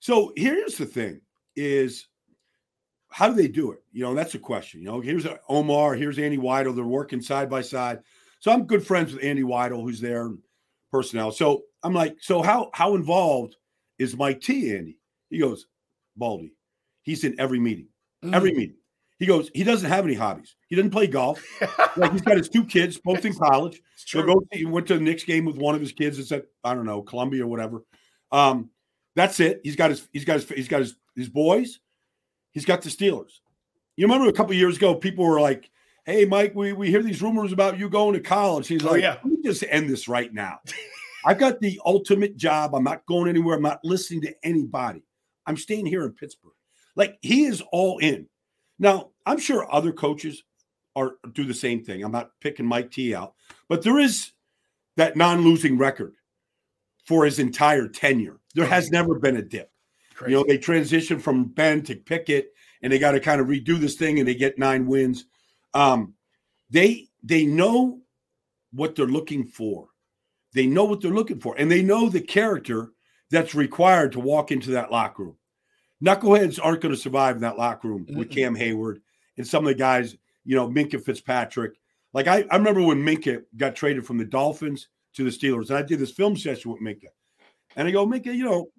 so 0.00 0.32
here's 0.34 0.76
the 0.76 0.86
thing: 0.86 1.20
is 1.54 2.08
how 3.10 3.28
do 3.28 3.34
they 3.34 3.48
do 3.48 3.70
it? 3.72 3.80
You 3.92 4.02
know, 4.02 4.14
that's 4.14 4.34
a 4.34 4.38
question. 4.38 4.80
You 4.80 4.86
know, 4.86 5.00
here's 5.00 5.26
Omar, 5.48 5.94
here's 5.94 6.18
Andy 6.18 6.38
Weidl. 6.38 6.74
They're 6.74 6.84
working 6.84 7.20
side 7.20 7.48
by 7.48 7.60
side. 7.60 8.00
So 8.40 8.50
I'm 8.50 8.66
good 8.66 8.84
friends 8.84 9.12
with 9.12 9.22
Andy 9.22 9.42
Weidl, 9.42 9.82
who's 9.82 10.00
there, 10.00 10.30
personnel. 10.90 11.30
So 11.30 11.64
I'm 11.82 11.92
like, 11.92 12.16
so 12.20 12.42
how 12.42 12.70
how 12.72 12.94
involved 12.94 13.56
is 13.98 14.16
Mike 14.16 14.40
T, 14.40 14.74
Andy? 14.74 14.98
He 15.28 15.38
goes, 15.38 15.66
Baldy. 16.16 16.54
He's 17.02 17.24
in 17.24 17.38
every 17.38 17.60
meeting, 17.60 17.88
mm. 18.24 18.34
every 18.34 18.52
meeting. 18.52 18.76
He 19.22 19.28
goes, 19.28 19.52
he 19.54 19.62
doesn't 19.62 19.88
have 19.88 20.04
any 20.04 20.14
hobbies. 20.14 20.56
He 20.66 20.74
doesn't 20.74 20.90
play 20.90 21.06
golf. 21.06 21.40
like 21.96 22.10
he's 22.10 22.22
got 22.22 22.38
his 22.38 22.48
two 22.48 22.64
kids, 22.64 22.98
both 22.98 23.24
in 23.24 23.32
college. 23.32 23.80
He'll 24.08 24.26
go. 24.26 24.42
He 24.50 24.64
went 24.64 24.88
to 24.88 24.94
the 24.94 25.00
Knicks 25.00 25.22
game 25.22 25.44
with 25.44 25.54
one 25.54 25.76
of 25.76 25.80
his 25.80 25.92
kids. 25.92 26.18
It's 26.18 26.32
at 26.32 26.46
I 26.64 26.74
don't 26.74 26.86
know 26.86 27.02
Columbia 27.02 27.44
or 27.44 27.46
whatever. 27.46 27.84
Um, 28.32 28.70
that's 29.14 29.38
it. 29.38 29.60
He's 29.62 29.76
got 29.76 29.90
his 29.90 30.08
he's 30.12 30.24
got 30.24 30.40
his 30.40 30.48
he's 30.48 30.66
got 30.66 30.80
his, 30.80 30.96
his 31.14 31.28
boys. 31.28 31.78
He's 32.50 32.64
got 32.64 32.82
the 32.82 32.90
Steelers. 32.90 33.38
You 33.94 34.06
remember 34.08 34.28
a 34.28 34.32
couple 34.32 34.54
years 34.54 34.76
ago, 34.76 34.92
people 34.96 35.24
were 35.24 35.40
like, 35.40 35.70
"Hey, 36.04 36.24
Mike, 36.24 36.56
we, 36.56 36.72
we 36.72 36.90
hear 36.90 37.04
these 37.04 37.22
rumors 37.22 37.52
about 37.52 37.78
you 37.78 37.88
going 37.88 38.14
to 38.14 38.20
college." 38.20 38.66
He's 38.66 38.84
oh, 38.84 38.90
like, 38.90 39.02
yeah. 39.02 39.18
"Let 39.22 39.26
me 39.26 39.42
just 39.44 39.62
end 39.70 39.88
this 39.88 40.08
right 40.08 40.34
now. 40.34 40.58
I've 41.24 41.38
got 41.38 41.60
the 41.60 41.80
ultimate 41.86 42.36
job. 42.36 42.74
I'm 42.74 42.82
not 42.82 43.06
going 43.06 43.28
anywhere. 43.28 43.54
I'm 43.54 43.62
not 43.62 43.84
listening 43.84 44.22
to 44.22 44.34
anybody. 44.42 45.04
I'm 45.46 45.56
staying 45.56 45.86
here 45.86 46.02
in 46.02 46.10
Pittsburgh." 46.10 46.54
Like 46.96 47.18
he 47.22 47.44
is 47.44 47.62
all 47.70 47.98
in. 47.98 48.26
Now, 48.82 49.10
I'm 49.24 49.38
sure 49.38 49.72
other 49.72 49.92
coaches 49.92 50.42
are 50.96 51.12
do 51.34 51.44
the 51.44 51.54
same 51.54 51.84
thing. 51.84 52.02
I'm 52.02 52.10
not 52.10 52.32
picking 52.40 52.66
Mike 52.66 52.90
T 52.90 53.14
out, 53.14 53.34
but 53.68 53.82
there 53.82 54.00
is 54.00 54.32
that 54.96 55.16
non-losing 55.16 55.78
record 55.78 56.16
for 57.06 57.24
his 57.24 57.38
entire 57.38 57.86
tenure. 57.86 58.40
There 58.56 58.66
has 58.66 58.90
never 58.90 59.20
been 59.20 59.36
a 59.36 59.42
dip. 59.42 59.70
Crazy. 60.16 60.32
You 60.32 60.38
know, 60.38 60.44
they 60.48 60.58
transition 60.58 61.20
from 61.20 61.44
Ben 61.44 61.82
to 61.82 61.94
Pickett, 61.94 62.52
and 62.82 62.92
they 62.92 62.98
got 62.98 63.12
to 63.12 63.20
kind 63.20 63.40
of 63.40 63.46
redo 63.46 63.78
this 63.78 63.94
thing, 63.94 64.18
and 64.18 64.26
they 64.26 64.34
get 64.34 64.58
nine 64.58 64.88
wins. 64.88 65.26
Um, 65.74 66.14
they 66.68 67.06
they 67.22 67.46
know 67.46 68.00
what 68.72 68.96
they're 68.96 69.06
looking 69.06 69.46
for. 69.46 69.90
They 70.54 70.66
know 70.66 70.84
what 70.84 71.00
they're 71.00 71.12
looking 71.12 71.38
for, 71.38 71.54
and 71.56 71.70
they 71.70 71.82
know 71.82 72.08
the 72.08 72.20
character 72.20 72.90
that's 73.30 73.54
required 73.54 74.10
to 74.12 74.20
walk 74.20 74.50
into 74.50 74.72
that 74.72 74.90
locker 74.90 75.22
room. 75.22 75.36
Knuckleheads 76.02 76.58
aren't 76.62 76.80
going 76.80 76.94
to 76.94 77.00
survive 77.00 77.36
in 77.36 77.42
that 77.42 77.58
locker 77.58 77.88
room 77.88 78.06
with 78.10 78.30
Cam 78.30 78.54
Hayward 78.54 79.00
and 79.36 79.46
some 79.46 79.64
of 79.64 79.68
the 79.68 79.74
guys, 79.74 80.16
you 80.44 80.56
know, 80.56 80.68
Minkah 80.68 81.02
Fitzpatrick. 81.02 81.74
Like 82.12 82.26
I, 82.26 82.44
I 82.50 82.56
remember 82.56 82.82
when 82.82 83.02
Minkah 83.02 83.42
got 83.56 83.76
traded 83.76 84.04
from 84.04 84.18
the 84.18 84.24
Dolphins 84.24 84.88
to 85.14 85.24
the 85.24 85.30
Steelers, 85.30 85.68
and 85.68 85.78
I 85.78 85.82
did 85.82 85.98
this 85.98 86.10
film 86.10 86.36
session 86.36 86.72
with 86.72 86.80
Minkah. 86.80 87.10
And 87.76 87.86
I 87.86 87.90
go, 87.90 88.06
Minkah, 88.06 88.34
you 88.34 88.44
know, 88.44 88.70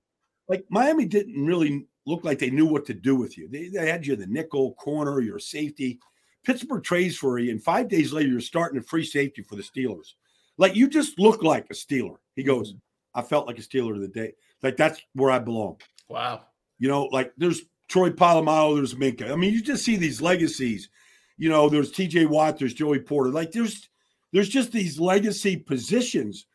like 0.50 0.66
Miami 0.70 1.06
didn't 1.06 1.46
really 1.46 1.88
look 2.06 2.26
like 2.26 2.40
they 2.40 2.50
knew 2.50 2.66
what 2.66 2.86
to 2.88 2.94
do 2.94 3.16
with 3.16 3.38
you. 3.38 3.48
They, 3.48 3.70
they 3.70 3.90
had 3.90 4.06
you 4.06 4.16
the 4.16 4.28
nickel, 4.28 4.74
corner, 4.74 5.22
your 5.22 5.40
safety. 5.40 6.00
Pittsburgh 6.44 6.84
trades 6.84 7.16
for 7.16 7.40
you, 7.40 7.52
and 7.52 7.64
five 7.64 7.88
days 7.88 8.12
later, 8.12 8.30
you're 8.30 8.42
starting 8.42 8.78
a 8.78 8.84
free 8.84 9.06
safety 9.06 9.42
for 9.44 9.56
the 9.56 9.64
Steelers. 9.64 10.14
Like 10.58 10.76
you 10.76 10.90
just 10.90 11.18
look 11.18 11.42
like 11.42 11.68
a 11.70 11.74
Steeler. 11.74 12.18
He 12.36 12.44
goes. 12.44 12.76
I 13.16 13.22
felt 13.22 13.48
like 13.48 13.60
a 13.60 13.62
Steeler 13.62 13.96
of 13.96 14.02
the 14.02 14.08
day. 14.08 14.34
Like 14.62 14.76
that's 14.76 15.00
where 15.14 15.32
I 15.32 15.40
belong. 15.40 15.78
Wow. 16.10 16.42
You 16.84 16.90
know, 16.90 17.06
like 17.14 17.32
there's 17.38 17.62
Troy 17.88 18.10
Polamalu, 18.10 18.76
there's 18.76 18.94
Minkah. 18.94 19.32
I 19.32 19.38
mean, 19.38 19.54
you 19.54 19.62
just 19.62 19.86
see 19.86 19.96
these 19.96 20.22
legacies. 20.22 20.90
You 21.38 21.48
know, 21.48 21.70
there's 21.70 21.94
TJ 21.94 22.28
Watt, 22.28 22.60
there's 22.60 22.74
Joey 22.74 23.00
Porter. 23.00 23.30
Like 23.30 23.54
there's 23.54 23.88
there's 24.34 24.50
just 24.50 24.74
these 24.74 25.00
legacy 25.00 25.56
positions. 25.56 26.46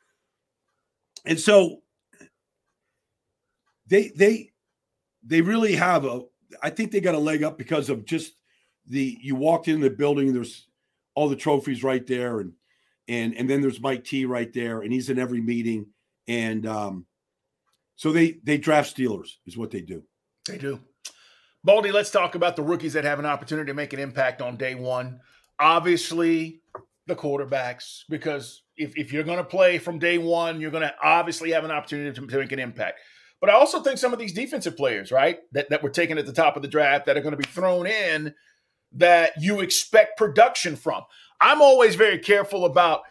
And 1.25 1.41
so 1.41 1.79
they 3.87 4.09
they 4.17 4.51
they 5.23 5.41
really 5.41 5.75
have 5.77 6.05
a 6.05 6.21
I 6.63 6.69
think 6.69 6.93
they 6.93 7.01
got 7.01 7.15
a 7.15 7.19
leg 7.19 7.43
up 7.43 7.57
because 7.57 7.89
of 7.89 8.05
just 8.05 8.35
the 8.87 9.17
you 9.23 9.35
walked 9.35 9.67
in 9.67 9.81
the 9.81 9.89
building, 9.89 10.35
there's 10.35 10.69
all 11.15 11.31
the 11.31 11.37
trophies 11.37 11.83
right 11.83 12.07
there, 12.07 12.41
and 12.41 12.53
and 13.09 13.33
and 13.33 13.49
then 13.49 13.63
there's 13.63 13.81
Mike 13.81 14.05
T 14.05 14.27
right 14.27 14.53
there, 14.53 14.83
and 14.83 14.93
he's 14.93 15.09
in 15.09 15.19
every 15.19 15.41
meeting. 15.41 15.87
And 16.27 16.67
um 16.67 17.07
so 17.97 18.13
they 18.13 18.33
they 18.45 18.59
draft 18.59 18.95
Steelers 18.95 19.31
is 19.47 19.57
what 19.57 19.71
they 19.71 19.81
do. 19.81 20.03
They 20.49 20.59
do. 20.59 20.81
Baldy, 21.65 21.93
let's 21.93 22.11
talk 22.11 22.35
about 22.35 22.57
the 22.57 22.63
rookies 22.63 22.93
that 22.93 23.05
have 23.05 23.19
an 23.19 23.27
opportunity 23.27 23.67
to 23.67 23.75
make 23.75 23.93
an 23.93 23.99
impact 23.99 24.41
on 24.41 24.57
day 24.57 24.75
one. 24.75 25.21
Obviously, 25.59 26.61
the 27.07 27.17
quarterbacks, 27.17 28.03
because 28.09 28.63
if, 28.77 28.97
if 28.97 29.13
you're 29.13 29.25
going 29.25 29.39
to 29.39 29.45
play 29.45 29.79
from 29.79 29.99
day 29.99 30.19
one, 30.19 30.61
you're 30.61 30.71
going 30.71 30.83
to 30.83 30.95
obviously 31.03 31.51
have 31.53 31.65
an 31.65 31.71
opportunity 31.71 32.15
to, 32.15 32.27
to 32.27 32.39
make 32.39 32.53
an 32.53 32.59
impact. 32.59 33.01
But 33.41 33.51
I 33.51 33.55
also 33.55 33.81
think 33.81 33.99
some 33.99 34.13
of 34.13 34.19
these 34.19 34.33
defensive 34.33 34.77
players, 34.77 35.11
right, 35.11 35.39
that, 35.53 35.71
that 35.71 35.83
were 35.83 35.91
taken 35.91 36.19
at 36.19 36.27
the 36.27 36.33
top 36.33 36.57
of 36.57 36.63
the 36.63 36.69
draft 36.69 37.07
that 37.07 37.17
are 37.17 37.21
going 37.21 37.33
to 37.33 37.37
be 37.37 37.45
thrown 37.45 37.87
in 37.87 38.35
that 38.93 39.33
you 39.41 39.61
expect 39.61 40.19
production 40.19 40.77
from. 40.77 41.03
I'm 41.41 41.63
always 41.63 41.95
very 41.95 42.19
careful 42.19 42.65
about 42.65 43.03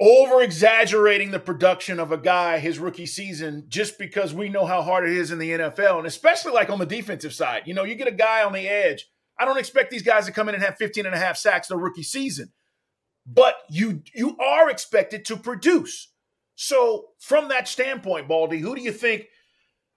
over 0.00 0.40
exaggerating 0.40 1.30
the 1.30 1.38
production 1.38 2.00
of 2.00 2.10
a 2.10 2.16
guy 2.16 2.58
his 2.58 2.78
rookie 2.78 3.06
season 3.06 3.66
just 3.68 3.98
because 3.98 4.32
we 4.32 4.48
know 4.48 4.64
how 4.64 4.80
hard 4.80 5.06
it 5.08 5.14
is 5.14 5.30
in 5.30 5.38
the 5.38 5.50
NFL. 5.50 5.98
And 5.98 6.06
especially 6.06 6.52
like 6.52 6.70
on 6.70 6.78
the 6.78 6.86
defensive 6.86 7.34
side. 7.34 7.64
You 7.66 7.74
know, 7.74 7.84
you 7.84 7.94
get 7.94 8.08
a 8.08 8.12
guy 8.12 8.42
on 8.42 8.54
the 8.54 8.66
edge. 8.66 9.10
I 9.38 9.44
don't 9.44 9.58
expect 9.58 9.90
these 9.90 10.02
guys 10.02 10.26
to 10.26 10.32
come 10.32 10.48
in 10.48 10.54
and 10.54 10.64
have 10.64 10.76
15 10.76 11.04
and 11.04 11.14
a 11.14 11.18
half 11.18 11.36
sacks 11.36 11.68
their 11.68 11.76
rookie 11.76 12.02
season. 12.02 12.52
But 13.26 13.56
you 13.68 14.02
you 14.14 14.36
are 14.38 14.70
expected 14.70 15.26
to 15.26 15.36
produce. 15.36 16.08
So 16.54 17.08
from 17.18 17.48
that 17.48 17.68
standpoint, 17.68 18.28
Baldy, 18.28 18.58
who 18.58 18.74
do 18.74 18.80
you 18.80 18.92
think 18.92 19.26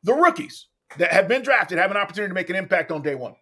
the 0.04 0.14
rookies 0.14 0.68
that 0.98 1.12
have 1.12 1.28
been 1.30 1.42
drafted 1.42 1.78
have 1.78 1.92
an 1.92 1.98
opportunity 1.98 2.30
to 2.30 2.36
make 2.36 2.50
an 2.50 2.56
impact 2.58 2.92
on 2.92 3.02
day 3.02 3.16
one? 3.16 3.36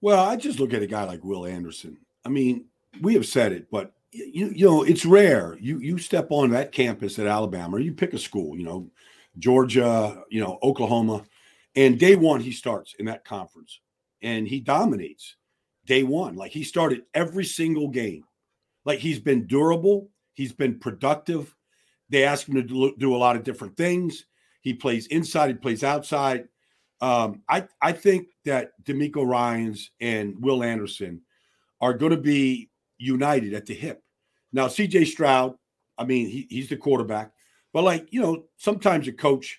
Well, 0.00 0.24
I 0.24 0.36
just 0.36 0.58
look 0.58 0.74
at 0.74 0.82
a 0.82 0.86
guy 0.86 1.04
like 1.04 1.24
Will 1.24 1.46
Anderson. 1.46 1.98
I 2.24 2.28
mean, 2.28 2.66
we 3.00 3.14
have 3.14 3.26
said 3.26 3.52
it, 3.52 3.70
but 3.70 3.92
you 4.12 4.48
you 4.48 4.66
know 4.66 4.82
it's 4.82 5.06
rare. 5.06 5.56
You 5.60 5.78
you 5.78 5.98
step 5.98 6.28
on 6.30 6.50
that 6.50 6.72
campus 6.72 7.18
at 7.18 7.26
Alabama, 7.26 7.76
or 7.76 7.80
you 7.80 7.92
pick 7.92 8.12
a 8.14 8.18
school, 8.18 8.56
you 8.56 8.64
know, 8.64 8.90
Georgia, 9.38 10.22
you 10.30 10.40
know, 10.40 10.58
Oklahoma, 10.62 11.24
and 11.76 11.98
day 11.98 12.16
one 12.16 12.40
he 12.40 12.52
starts 12.52 12.94
in 12.98 13.06
that 13.06 13.24
conference, 13.24 13.80
and 14.22 14.48
he 14.48 14.60
dominates 14.60 15.36
day 15.86 16.02
one. 16.02 16.36
Like 16.36 16.52
he 16.52 16.64
started 16.64 17.02
every 17.14 17.44
single 17.44 17.88
game. 17.88 18.24
Like 18.84 18.98
he's 18.98 19.18
been 19.18 19.46
durable. 19.46 20.08
He's 20.34 20.52
been 20.52 20.78
productive. 20.78 21.54
They 22.08 22.24
ask 22.24 22.48
him 22.48 22.54
to 22.56 22.94
do, 22.98 23.14
a 23.14 23.18
lot 23.18 23.36
of 23.36 23.44
different 23.44 23.76
things. 23.76 24.24
He 24.62 24.74
plays 24.74 25.06
inside. 25.08 25.48
He 25.48 25.54
plays 25.54 25.84
outside. 25.84 26.48
Um, 27.00 27.42
I 27.48 27.66
I 27.80 27.92
think 27.92 28.28
that 28.44 28.72
DeMeco 28.84 29.24
Ryans 29.26 29.90
and 30.00 30.34
Will 30.40 30.62
Anderson 30.62 31.22
are 31.80 31.94
going 31.94 32.10
to 32.10 32.18
be 32.18 32.69
united 33.00 33.54
at 33.54 33.66
the 33.66 33.74
hip. 33.74 34.02
Now, 34.52 34.66
CJ 34.66 35.06
Stroud, 35.06 35.54
I 35.98 36.04
mean, 36.04 36.28
he, 36.28 36.46
he's 36.50 36.68
the 36.68 36.76
quarterback, 36.76 37.32
but 37.72 37.82
like, 37.82 38.08
you 38.10 38.20
know, 38.20 38.44
sometimes 38.56 39.08
a 39.08 39.12
coach, 39.12 39.58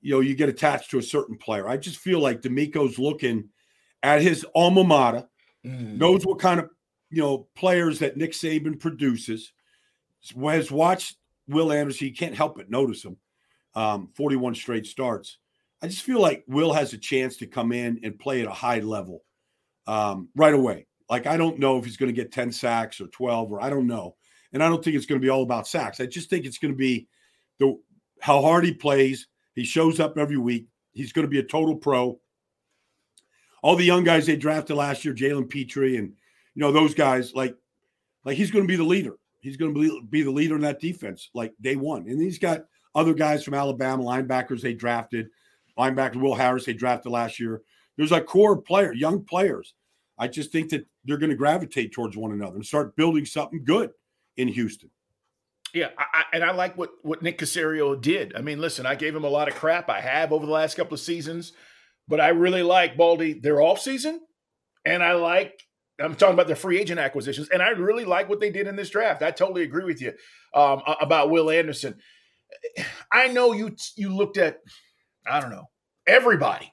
you 0.00 0.12
know, 0.12 0.20
you 0.20 0.34
get 0.34 0.48
attached 0.48 0.90
to 0.90 0.98
a 0.98 1.02
certain 1.02 1.36
player. 1.36 1.68
I 1.68 1.76
just 1.76 1.98
feel 1.98 2.20
like 2.20 2.42
DeMeco's 2.42 2.98
looking 2.98 3.48
at 4.02 4.22
his 4.22 4.44
alma 4.54 4.84
mater, 4.84 5.26
mm. 5.64 5.98
knows 5.98 6.26
what 6.26 6.38
kind 6.38 6.60
of, 6.60 6.68
you 7.10 7.22
know, 7.22 7.48
players 7.54 7.98
that 8.00 8.16
Nick 8.16 8.32
Saban 8.32 8.78
produces, 8.78 9.52
has 10.20 10.70
watched 10.70 11.16
Will 11.48 11.72
Anderson. 11.72 12.06
He 12.06 12.12
can't 12.12 12.34
help 12.34 12.56
but 12.56 12.70
notice 12.70 13.04
him. 13.04 13.16
Um, 13.74 14.10
41 14.14 14.54
straight 14.54 14.86
starts. 14.86 15.38
I 15.82 15.88
just 15.88 16.02
feel 16.02 16.20
like 16.20 16.44
Will 16.46 16.72
has 16.72 16.92
a 16.92 16.98
chance 16.98 17.36
to 17.38 17.46
come 17.46 17.72
in 17.72 18.00
and 18.02 18.18
play 18.18 18.40
at 18.40 18.46
a 18.46 18.52
high 18.52 18.78
level 18.78 19.22
um, 19.86 20.28
right 20.34 20.54
away. 20.54 20.86
Like 21.14 21.28
I 21.28 21.36
don't 21.36 21.60
know 21.60 21.78
if 21.78 21.84
he's 21.84 21.96
going 21.96 22.12
to 22.12 22.12
get 22.12 22.32
10 22.32 22.50
sacks 22.50 23.00
or 23.00 23.06
12 23.06 23.52
or 23.52 23.62
I 23.62 23.70
don't 23.70 23.86
know. 23.86 24.16
And 24.52 24.60
I 24.60 24.68
don't 24.68 24.82
think 24.82 24.96
it's 24.96 25.06
going 25.06 25.20
to 25.20 25.24
be 25.24 25.30
all 25.30 25.44
about 25.44 25.68
sacks. 25.68 26.00
I 26.00 26.06
just 26.06 26.28
think 26.28 26.44
it's 26.44 26.58
going 26.58 26.74
to 26.74 26.76
be 26.76 27.06
the 27.60 27.78
how 28.20 28.42
hard 28.42 28.64
he 28.64 28.74
plays. 28.74 29.28
He 29.54 29.62
shows 29.62 30.00
up 30.00 30.18
every 30.18 30.38
week. 30.38 30.66
He's 30.90 31.12
going 31.12 31.24
to 31.24 31.30
be 31.30 31.38
a 31.38 31.44
total 31.44 31.76
pro. 31.76 32.18
All 33.62 33.76
the 33.76 33.84
young 33.84 34.02
guys 34.02 34.26
they 34.26 34.34
drafted 34.34 34.74
last 34.74 35.04
year, 35.04 35.14
Jalen 35.14 35.48
Pitre 35.48 35.98
and 35.98 36.08
you 36.08 36.60
know 36.60 36.72
those 36.72 36.94
guys, 36.94 37.32
like 37.32 37.54
like 38.24 38.36
he's 38.36 38.50
going 38.50 38.64
to 38.64 38.68
be 38.68 38.74
the 38.74 38.82
leader. 38.82 39.14
He's 39.38 39.56
going 39.56 39.72
to 39.72 39.80
be, 39.80 40.00
be 40.10 40.22
the 40.22 40.32
leader 40.32 40.56
in 40.56 40.62
that 40.62 40.80
defense, 40.80 41.30
like 41.32 41.54
day 41.60 41.76
one. 41.76 42.08
And 42.08 42.20
he's 42.20 42.40
got 42.40 42.64
other 42.96 43.14
guys 43.14 43.44
from 43.44 43.54
Alabama, 43.54 44.02
linebackers 44.02 44.62
they 44.62 44.74
drafted, 44.74 45.28
linebacker 45.78 46.16
Will 46.16 46.34
Harris 46.34 46.64
they 46.64 46.72
drafted 46.72 47.12
last 47.12 47.38
year. 47.38 47.62
There's 47.96 48.10
a 48.10 48.20
core 48.20 48.60
player, 48.60 48.92
young 48.92 49.22
players 49.22 49.74
I 50.18 50.28
just 50.28 50.52
think 50.52 50.70
that 50.70 50.86
they're 51.04 51.18
going 51.18 51.30
to 51.30 51.36
gravitate 51.36 51.92
towards 51.92 52.16
one 52.16 52.32
another 52.32 52.56
and 52.56 52.66
start 52.66 52.96
building 52.96 53.24
something 53.24 53.62
good 53.64 53.90
in 54.36 54.48
Houston. 54.48 54.90
Yeah, 55.72 55.88
I, 55.98 56.24
and 56.32 56.44
I 56.44 56.52
like 56.52 56.78
what 56.78 56.90
what 57.02 57.22
Nick 57.22 57.38
Caserio 57.38 58.00
did. 58.00 58.34
I 58.36 58.40
mean, 58.42 58.60
listen, 58.60 58.86
I 58.86 58.94
gave 58.94 59.14
him 59.14 59.24
a 59.24 59.28
lot 59.28 59.48
of 59.48 59.56
crap. 59.56 59.90
I 59.90 60.00
have 60.00 60.32
over 60.32 60.46
the 60.46 60.52
last 60.52 60.76
couple 60.76 60.94
of 60.94 61.00
seasons, 61.00 61.52
but 62.06 62.20
I 62.20 62.28
really 62.28 62.62
like 62.62 62.96
Baldy 62.96 63.32
their 63.32 63.60
off 63.60 63.80
season, 63.80 64.20
and 64.84 65.02
I 65.02 65.14
like 65.14 65.60
I'm 66.00 66.14
talking 66.14 66.34
about 66.34 66.46
the 66.46 66.54
free 66.54 66.78
agent 66.78 67.00
acquisitions, 67.00 67.48
and 67.48 67.60
I 67.60 67.70
really 67.70 68.04
like 68.04 68.28
what 68.28 68.38
they 68.38 68.50
did 68.50 68.68
in 68.68 68.76
this 68.76 68.90
draft. 68.90 69.22
I 69.22 69.32
totally 69.32 69.62
agree 69.62 69.84
with 69.84 70.00
you 70.00 70.12
um, 70.54 70.80
about 71.00 71.30
Will 71.30 71.50
Anderson. 71.50 71.96
I 73.12 73.28
know 73.28 73.52
you 73.52 73.74
you 73.96 74.14
looked 74.14 74.36
at 74.36 74.60
I 75.26 75.40
don't 75.40 75.50
know 75.50 75.70
everybody. 76.06 76.72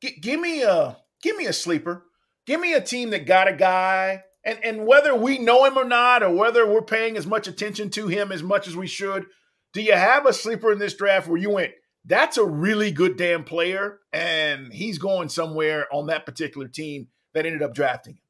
G- 0.00 0.18
give 0.20 0.40
me 0.40 0.62
a 0.62 0.96
give 1.22 1.36
me 1.36 1.46
a 1.46 1.52
sleeper 1.52 2.04
Give 2.46 2.60
me 2.60 2.74
a 2.74 2.80
team 2.80 3.10
that 3.10 3.26
got 3.26 3.48
a 3.48 3.52
guy, 3.52 4.24
and, 4.44 4.58
and 4.64 4.86
whether 4.86 5.14
we 5.14 5.38
know 5.38 5.64
him 5.64 5.78
or 5.78 5.84
not, 5.84 6.22
or 6.22 6.34
whether 6.34 6.66
we're 6.66 6.82
paying 6.82 7.16
as 7.16 7.26
much 7.26 7.46
attention 7.46 7.90
to 7.90 8.08
him 8.08 8.32
as 8.32 8.42
much 8.42 8.66
as 8.66 8.76
we 8.76 8.86
should, 8.86 9.26
do 9.72 9.80
you 9.80 9.94
have 9.94 10.26
a 10.26 10.32
sleeper 10.32 10.72
in 10.72 10.78
this 10.78 10.94
draft 10.94 11.28
where 11.28 11.38
you 11.38 11.50
went, 11.50 11.72
that's 12.04 12.36
a 12.36 12.44
really 12.44 12.90
good 12.90 13.16
damn 13.16 13.44
player, 13.44 14.00
and 14.12 14.72
he's 14.72 14.98
going 14.98 15.28
somewhere 15.28 15.86
on 15.92 16.06
that 16.06 16.26
particular 16.26 16.66
team 16.66 17.08
that 17.32 17.46
ended 17.46 17.62
up 17.62 17.74
drafting 17.74 18.14
him? 18.14 18.22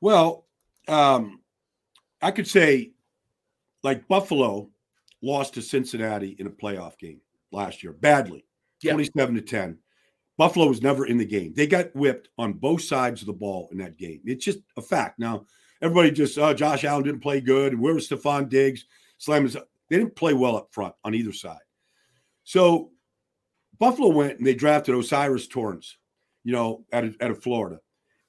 Well, 0.00 0.46
um, 0.88 1.40
I 2.20 2.32
could 2.32 2.48
say, 2.48 2.92
like 3.82 4.08
Buffalo 4.08 4.70
lost 5.22 5.54
to 5.54 5.62
Cincinnati 5.62 6.36
in 6.38 6.46
a 6.46 6.50
playoff 6.50 6.98
game 6.98 7.20
last 7.52 7.82
year 7.82 7.92
badly, 7.92 8.44
yeah. 8.82 8.92
27 8.92 9.36
to 9.36 9.40
10. 9.40 9.78
Buffalo 10.38 10.66
was 10.68 10.82
never 10.82 11.06
in 11.06 11.16
the 11.16 11.24
game. 11.24 11.54
They 11.54 11.66
got 11.66 11.94
whipped 11.94 12.28
on 12.38 12.54
both 12.54 12.82
sides 12.82 13.22
of 13.22 13.26
the 13.26 13.32
ball 13.32 13.68
in 13.72 13.78
that 13.78 13.96
game. 13.96 14.20
It's 14.24 14.44
just 14.44 14.58
a 14.76 14.82
fact. 14.82 15.18
Now, 15.18 15.46
everybody 15.80 16.10
just, 16.10 16.36
oh, 16.38 16.52
Josh 16.52 16.84
Allen 16.84 17.04
didn't 17.04 17.22
play 17.22 17.40
good. 17.40 17.78
Where 17.78 17.94
was 17.94 18.08
Stefon 18.08 18.48
Diggs? 18.48 18.84
Slam 19.18 19.46
is, 19.46 19.54
they 19.88 19.96
didn't 19.96 20.16
play 20.16 20.34
well 20.34 20.56
up 20.56 20.68
front 20.72 20.94
on 21.04 21.14
either 21.14 21.32
side. 21.32 21.58
So 22.44 22.90
Buffalo 23.78 24.08
went 24.08 24.38
and 24.38 24.46
they 24.46 24.54
drafted 24.54 24.94
O'Cyrus 24.94 25.46
Torrence, 25.46 25.96
you 26.44 26.52
know, 26.52 26.84
out 26.92 27.04
of, 27.04 27.16
out 27.20 27.30
of 27.30 27.42
Florida. 27.42 27.80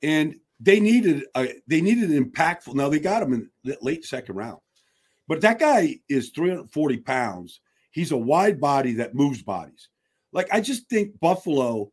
And 0.01 0.35
they 0.59 0.79
needed 0.79 1.25
a, 1.35 1.53
they 1.67 1.81
needed 1.81 2.09
an 2.09 2.23
impactful. 2.23 2.73
Now 2.73 2.89
they 2.89 2.99
got 2.99 3.23
him 3.23 3.33
in 3.33 3.49
the 3.63 3.77
late 3.81 4.05
second 4.05 4.35
round. 4.35 4.59
But 5.27 5.41
that 5.41 5.59
guy 5.59 5.99
is 6.07 6.29
340 6.29 6.97
pounds. 6.97 7.59
He's 7.91 8.11
a 8.11 8.17
wide 8.17 8.59
body 8.61 8.93
that 8.93 9.13
moves 9.13 9.43
bodies. 9.43 9.89
Like 10.31 10.47
I 10.51 10.61
just 10.61 10.89
think 10.89 11.19
Buffalo 11.19 11.91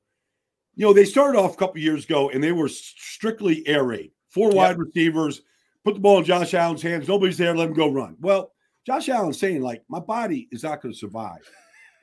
you 0.77 0.87
know, 0.87 0.93
they 0.93 1.05
started 1.05 1.39
off 1.39 1.55
a 1.55 1.57
couple 1.57 1.79
years 1.79 2.05
ago 2.05 2.31
and 2.31 2.43
they 2.43 2.53
were 2.53 2.69
strictly 2.69 3.67
air 3.67 3.85
raid, 3.85 4.11
four 4.29 4.49
yep. 4.49 4.57
wide 4.57 4.79
receivers, 4.79 5.43
put 5.85 5.95
the 5.95 6.01
ball 6.01 6.19
in 6.19 6.25
Josh 6.25 6.55
Allen's 6.55 6.83
hands. 6.83 7.09
Nobody's 7.09 7.39
there. 7.39 7.57
Let 7.57 7.69
him 7.69 7.75
go 7.75 7.91
run. 7.91 8.17
Well, 8.21 8.53
Josh 8.87 9.09
Allen's 9.09 9.39
saying, 9.39 9.63
like, 9.63 9.83
my 9.89 10.01
body 10.01 10.49
is 10.51 10.63
not 10.65 10.83
going 10.83 10.93
to 10.93 10.99
survive 10.99 11.49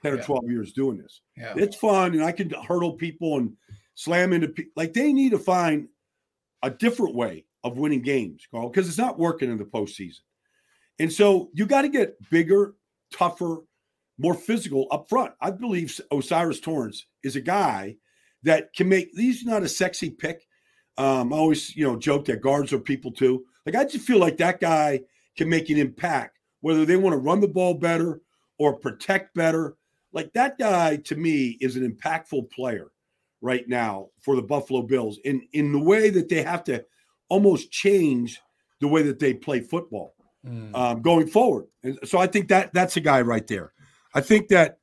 10 0.04 0.14
or 0.14 0.22
12 0.22 0.50
years 0.50 0.74
doing 0.74 0.98
this. 0.98 1.22
Yeah. 1.36 1.54
It's 1.58 1.76
fun 1.76 2.14
and 2.14 2.24
I 2.24 2.32
can 2.32 2.50
hurdle 2.68 2.94
people 2.94 3.38
and 3.38 3.54
slam 3.96 4.34
into 4.34 4.48
people. 4.48 4.72
Like, 4.76 4.94
they 4.94 5.12
need 5.12 5.32
to 5.32 5.40
find 5.40 5.88
a 6.64 6.70
different 6.70 7.16
way 7.16 7.46
of 7.64 7.78
winning 7.78 8.02
games, 8.02 8.48
Carl, 8.50 8.70
because 8.70 8.88
it's 8.88 8.98
not 8.98 9.20
working 9.20 9.52
in 9.52 9.58
the 9.58 9.66
postseason. 9.66 10.22
And 10.98 11.12
so 11.12 11.50
you 11.54 11.66
got 11.66 11.82
to 11.82 11.90
get 11.90 12.16
bigger, 12.30 12.76
tougher, 13.14 13.58
more 14.18 14.34
physical 14.34 14.88
up 14.92 15.10
front. 15.10 15.34
I 15.42 15.52
believe 15.52 16.00
O'Cyrus 16.12 16.62
Torrence 16.62 17.06
is 17.22 17.36
a 17.36 17.42
guy– 17.42 17.98
that 18.44 18.74
can 18.74 18.90
make 18.90 19.14
these 19.14 19.46
not 19.46 19.64
a 19.64 19.70
sexy 19.70 20.10
pick. 20.10 20.48
Um, 20.98 21.34
I 21.34 21.38
always, 21.38 21.76
you 21.76 21.86
know, 21.86 21.98
joke 21.98 22.26
that 22.26 22.42
guards 22.42 22.74
are 22.74 22.80
people 22.80 23.12
too. 23.12 23.46
Like 23.66 23.76
I 23.76 23.86
just 23.86 24.06
feel 24.06 24.20
like 24.20 24.38
that 24.38 24.60
guy 24.60 25.02
can 25.38 25.50
make 25.50 25.70
an 25.70 25.78
impact, 25.78 26.40
whether 26.62 26.86
they 26.86 26.98
want 26.98 27.14
to 27.14 27.18
run 27.18 27.40
the 27.40 27.48
ball 27.48 27.76
better 27.76 28.22
or 28.58 28.76
protect 28.76 29.34
better. 29.34 29.76
Like 30.14 30.34
that 30.34 30.58
guy 30.58 30.98
to 30.98 31.16
me 31.16 31.58
is 31.62 31.76
an 31.76 31.90
impactful 31.90 32.52
player 32.52 32.92
right 33.42 33.68
now 33.68 34.10
for 34.22 34.36
the 34.36 34.42
Buffalo 34.42 34.82
Bills 34.82 35.20
in 35.24 35.42
in 35.54 35.72
the 35.72 35.80
way 35.80 36.10
that 36.10 36.30
they 36.30 36.44
have 36.44 36.64
to 36.66 36.86
almost 37.30 37.72
change 37.72 38.42
the 38.80 38.88
way 38.88 39.04
that 39.04 39.20
they 39.20 39.34
play 39.34 39.62
football 39.62 40.16
mm. 40.46 40.76
um, 40.76 41.02
going 41.02 41.28
forward. 41.28 41.68
And 41.84 41.98
so 42.04 42.20
I 42.20 42.28
think 42.28 42.50
that 42.50 42.74
that's 42.74 42.98
a 42.98 43.02
guy 43.02 43.22
right 43.22 43.46
there. 43.48 43.74
I 44.14 44.22
think 44.22 44.50
that 44.50 44.80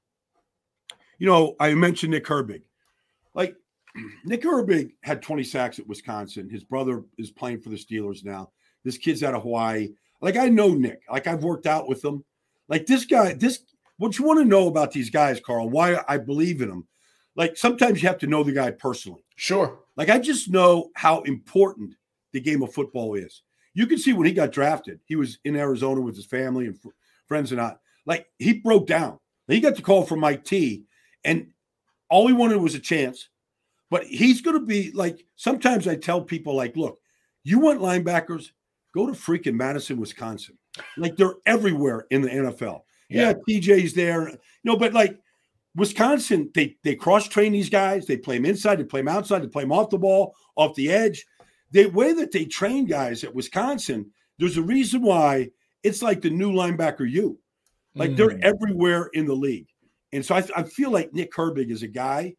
you 1.18 1.26
know 1.26 1.54
I 1.60 1.74
mentioned 1.74 2.12
Nick 2.12 2.24
Herbig. 2.24 2.62
Like 3.38 3.56
Nick 4.24 4.42
Herbig 4.42 4.90
had 5.02 5.22
20 5.22 5.44
sacks 5.44 5.78
at 5.78 5.86
Wisconsin. 5.86 6.50
His 6.50 6.64
brother 6.64 7.04
is 7.16 7.30
playing 7.30 7.60
for 7.60 7.70
the 7.70 7.76
Steelers 7.76 8.24
now. 8.24 8.50
This 8.84 8.98
kid's 8.98 9.22
out 9.22 9.34
of 9.34 9.42
Hawaii. 9.42 9.94
Like 10.20 10.36
I 10.36 10.48
know 10.48 10.74
Nick. 10.74 11.00
Like 11.10 11.26
I've 11.26 11.44
worked 11.44 11.66
out 11.66 11.88
with 11.88 12.04
him. 12.04 12.24
Like 12.68 12.84
this 12.84 13.06
guy, 13.06 13.32
this 13.32 13.60
what 13.96 14.18
you 14.18 14.24
want 14.24 14.40
to 14.40 14.44
know 14.44 14.68
about 14.68 14.92
these 14.92 15.08
guys, 15.08 15.40
Carl, 15.40 15.70
why 15.70 16.02
I 16.06 16.18
believe 16.18 16.60
in 16.60 16.68
them. 16.68 16.86
Like 17.36 17.56
sometimes 17.56 18.02
you 18.02 18.08
have 18.08 18.18
to 18.18 18.26
know 18.26 18.42
the 18.42 18.52
guy 18.52 18.72
personally. 18.72 19.24
Sure. 19.36 19.78
Like 19.96 20.10
I 20.10 20.18
just 20.18 20.50
know 20.50 20.90
how 20.94 21.22
important 21.22 21.94
the 22.32 22.40
game 22.40 22.62
of 22.62 22.74
football 22.74 23.14
is. 23.14 23.42
You 23.74 23.86
can 23.86 23.98
see 23.98 24.12
when 24.12 24.26
he 24.26 24.32
got 24.32 24.52
drafted, 24.52 24.98
he 25.06 25.14
was 25.14 25.38
in 25.44 25.54
Arizona 25.54 26.00
with 26.00 26.16
his 26.16 26.26
family 26.26 26.66
and 26.66 26.76
friends 27.26 27.52
and 27.52 27.60
not. 27.60 27.80
Like 28.04 28.26
he 28.38 28.54
broke 28.54 28.88
down. 28.88 29.18
He 29.46 29.60
got 29.60 29.76
the 29.76 29.82
call 29.82 30.04
from 30.04 30.20
Mike 30.20 30.44
T, 30.44 30.84
and 31.24 31.52
all 32.08 32.26
he 32.26 32.32
wanted 32.32 32.58
was 32.58 32.74
a 32.74 32.80
chance. 32.80 33.28
But 33.90 34.04
he's 34.04 34.42
going 34.42 34.58
to 34.58 34.66
be 34.66 34.92
like, 34.92 35.24
sometimes 35.36 35.88
I 35.88 35.96
tell 35.96 36.20
people, 36.20 36.54
like, 36.54 36.76
look, 36.76 37.00
you 37.42 37.58
want 37.58 37.80
linebackers, 37.80 38.50
go 38.94 39.06
to 39.06 39.12
freaking 39.12 39.54
Madison, 39.54 39.98
Wisconsin. 39.98 40.58
Like 40.96 41.16
they're 41.16 41.36
everywhere 41.46 42.06
in 42.10 42.22
the 42.22 42.28
NFL. 42.28 42.82
Yeah, 43.08 43.32
yeah 43.48 43.60
TJ's 43.60 43.94
there. 43.94 44.32
Know, 44.64 44.76
but 44.76 44.92
like 44.92 45.18
Wisconsin, 45.74 46.50
they 46.54 46.76
they 46.82 46.94
cross 46.94 47.28
train 47.28 47.52
these 47.52 47.70
guys. 47.70 48.06
They 48.06 48.16
play 48.16 48.36
them 48.36 48.44
inside, 48.44 48.78
they 48.78 48.84
play 48.84 49.00
them 49.00 49.08
outside, 49.08 49.42
they 49.42 49.48
play 49.48 49.62
them 49.62 49.72
off 49.72 49.90
the 49.90 49.98
ball, 49.98 50.34
off 50.56 50.74
the 50.74 50.90
edge. 50.90 51.24
The 51.70 51.86
way 51.86 52.12
that 52.14 52.32
they 52.32 52.44
train 52.44 52.86
guys 52.86 53.24
at 53.24 53.34
Wisconsin, 53.34 54.10
there's 54.38 54.56
a 54.56 54.62
reason 54.62 55.02
why 55.02 55.50
it's 55.82 56.02
like 56.02 56.20
the 56.20 56.30
new 56.30 56.52
linebacker 56.52 57.08
you. 57.08 57.38
Like 57.94 58.12
mm. 58.12 58.16
they're 58.16 58.44
everywhere 58.44 59.10
in 59.12 59.26
the 59.26 59.34
league. 59.34 59.68
And 60.12 60.24
so 60.24 60.34
I, 60.34 60.44
I, 60.56 60.62
feel 60.62 60.90
like 60.90 61.12
Nick 61.12 61.32
Herbig 61.32 61.70
is 61.70 61.82
a 61.82 61.88
guy. 61.88 62.34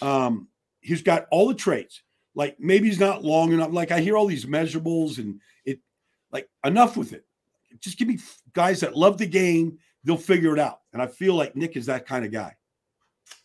Um, 0.00 0.48
he's 0.80 1.02
got 1.02 1.26
all 1.30 1.48
the 1.48 1.54
traits. 1.54 2.02
Like 2.34 2.56
maybe 2.58 2.88
he's 2.88 3.00
not 3.00 3.24
long 3.24 3.52
enough. 3.52 3.72
Like 3.72 3.90
I 3.90 4.00
hear 4.00 4.16
all 4.16 4.26
these 4.26 4.46
measurables 4.46 5.18
and 5.18 5.40
it 5.64 5.80
like 6.32 6.48
enough 6.64 6.96
with 6.96 7.12
it. 7.12 7.24
Just 7.80 7.98
give 7.98 8.08
me 8.08 8.18
guys 8.52 8.80
that 8.80 8.96
love 8.96 9.18
the 9.18 9.26
game, 9.26 9.78
they'll 10.04 10.16
figure 10.16 10.52
it 10.52 10.58
out. 10.58 10.80
And 10.92 11.00
I 11.00 11.06
feel 11.06 11.34
like 11.34 11.56
Nick 11.56 11.76
is 11.76 11.86
that 11.86 12.06
kind 12.06 12.24
of 12.24 12.32
guy. 12.32 12.56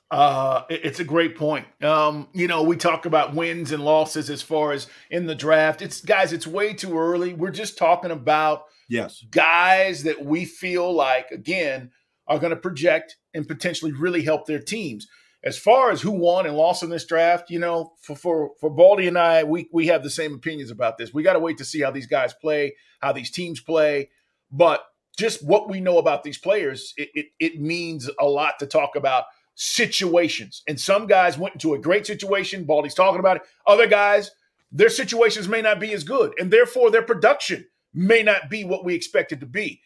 Uh, 0.09 0.63
it's 0.69 1.01
a 1.01 1.03
great 1.03 1.35
point. 1.35 1.65
Um, 1.83 2.29
you 2.33 2.47
know, 2.47 2.63
we 2.63 2.77
talk 2.77 3.05
about 3.05 3.35
wins 3.35 3.73
and 3.73 3.83
losses 3.83 4.29
as 4.29 4.41
far 4.41 4.71
as 4.71 4.87
in 5.11 5.25
the 5.25 5.35
draft. 5.35 5.81
It's 5.81 5.99
guys, 5.99 6.31
it's 6.31 6.47
way 6.47 6.73
too 6.73 6.97
early. 6.97 7.33
We're 7.33 7.51
just 7.51 7.77
talking 7.77 8.11
about 8.11 8.63
yes 8.89 9.21
guys 9.31 10.03
that 10.03 10.23
we 10.23 10.45
feel 10.45 10.93
like 10.93 11.29
again 11.31 11.91
are 12.25 12.39
going 12.39 12.51
to 12.51 12.55
project 12.55 13.17
and 13.37 13.47
potentially 13.47 13.93
really 13.93 14.23
help 14.23 14.45
their 14.45 14.59
teams. 14.59 15.07
As 15.43 15.57
far 15.57 15.91
as 15.91 16.01
who 16.01 16.11
won 16.11 16.45
and 16.45 16.57
lost 16.57 16.83
in 16.83 16.89
this 16.89 17.05
draft, 17.05 17.49
you 17.49 17.59
know, 17.59 17.93
for 18.01 18.15
for 18.15 18.51
for 18.59 18.69
Baldy 18.69 19.07
and 19.07 19.17
I, 19.17 19.43
we 19.43 19.69
we 19.71 19.87
have 19.87 20.03
the 20.03 20.09
same 20.09 20.33
opinions 20.33 20.71
about 20.71 20.97
this. 20.97 21.13
We 21.13 21.23
got 21.23 21.33
to 21.33 21.39
wait 21.39 21.59
to 21.59 21.65
see 21.65 21.81
how 21.81 21.91
these 21.91 22.07
guys 22.07 22.33
play, 22.33 22.75
how 22.99 23.13
these 23.13 23.31
teams 23.31 23.61
play, 23.61 24.09
but 24.51 24.83
just 25.17 25.45
what 25.45 25.69
we 25.69 25.79
know 25.79 25.97
about 25.97 26.23
these 26.23 26.37
players, 26.37 26.93
it, 26.97 27.09
it, 27.13 27.25
it 27.39 27.61
means 27.61 28.09
a 28.19 28.25
lot 28.25 28.59
to 28.59 28.67
talk 28.67 28.95
about 28.95 29.25
situations. 29.55 30.61
And 30.67 30.79
some 30.79 31.07
guys 31.07 31.37
went 31.37 31.55
into 31.55 31.73
a 31.73 31.79
great 31.79 32.05
situation. 32.05 32.65
Baldy's 32.65 32.93
talking 32.93 33.19
about 33.19 33.37
it. 33.37 33.43
Other 33.65 33.87
guys, 33.87 34.31
their 34.71 34.89
situations 34.89 35.47
may 35.47 35.61
not 35.61 35.79
be 35.79 35.93
as 35.93 36.03
good, 36.03 36.33
and 36.39 36.51
therefore 36.51 36.91
their 36.91 37.01
production 37.01 37.65
may 37.93 38.21
not 38.21 38.49
be 38.49 38.63
what 38.63 38.85
we 38.85 38.93
expect 38.93 39.31
it 39.31 39.39
to 39.39 39.47
be. 39.47 39.81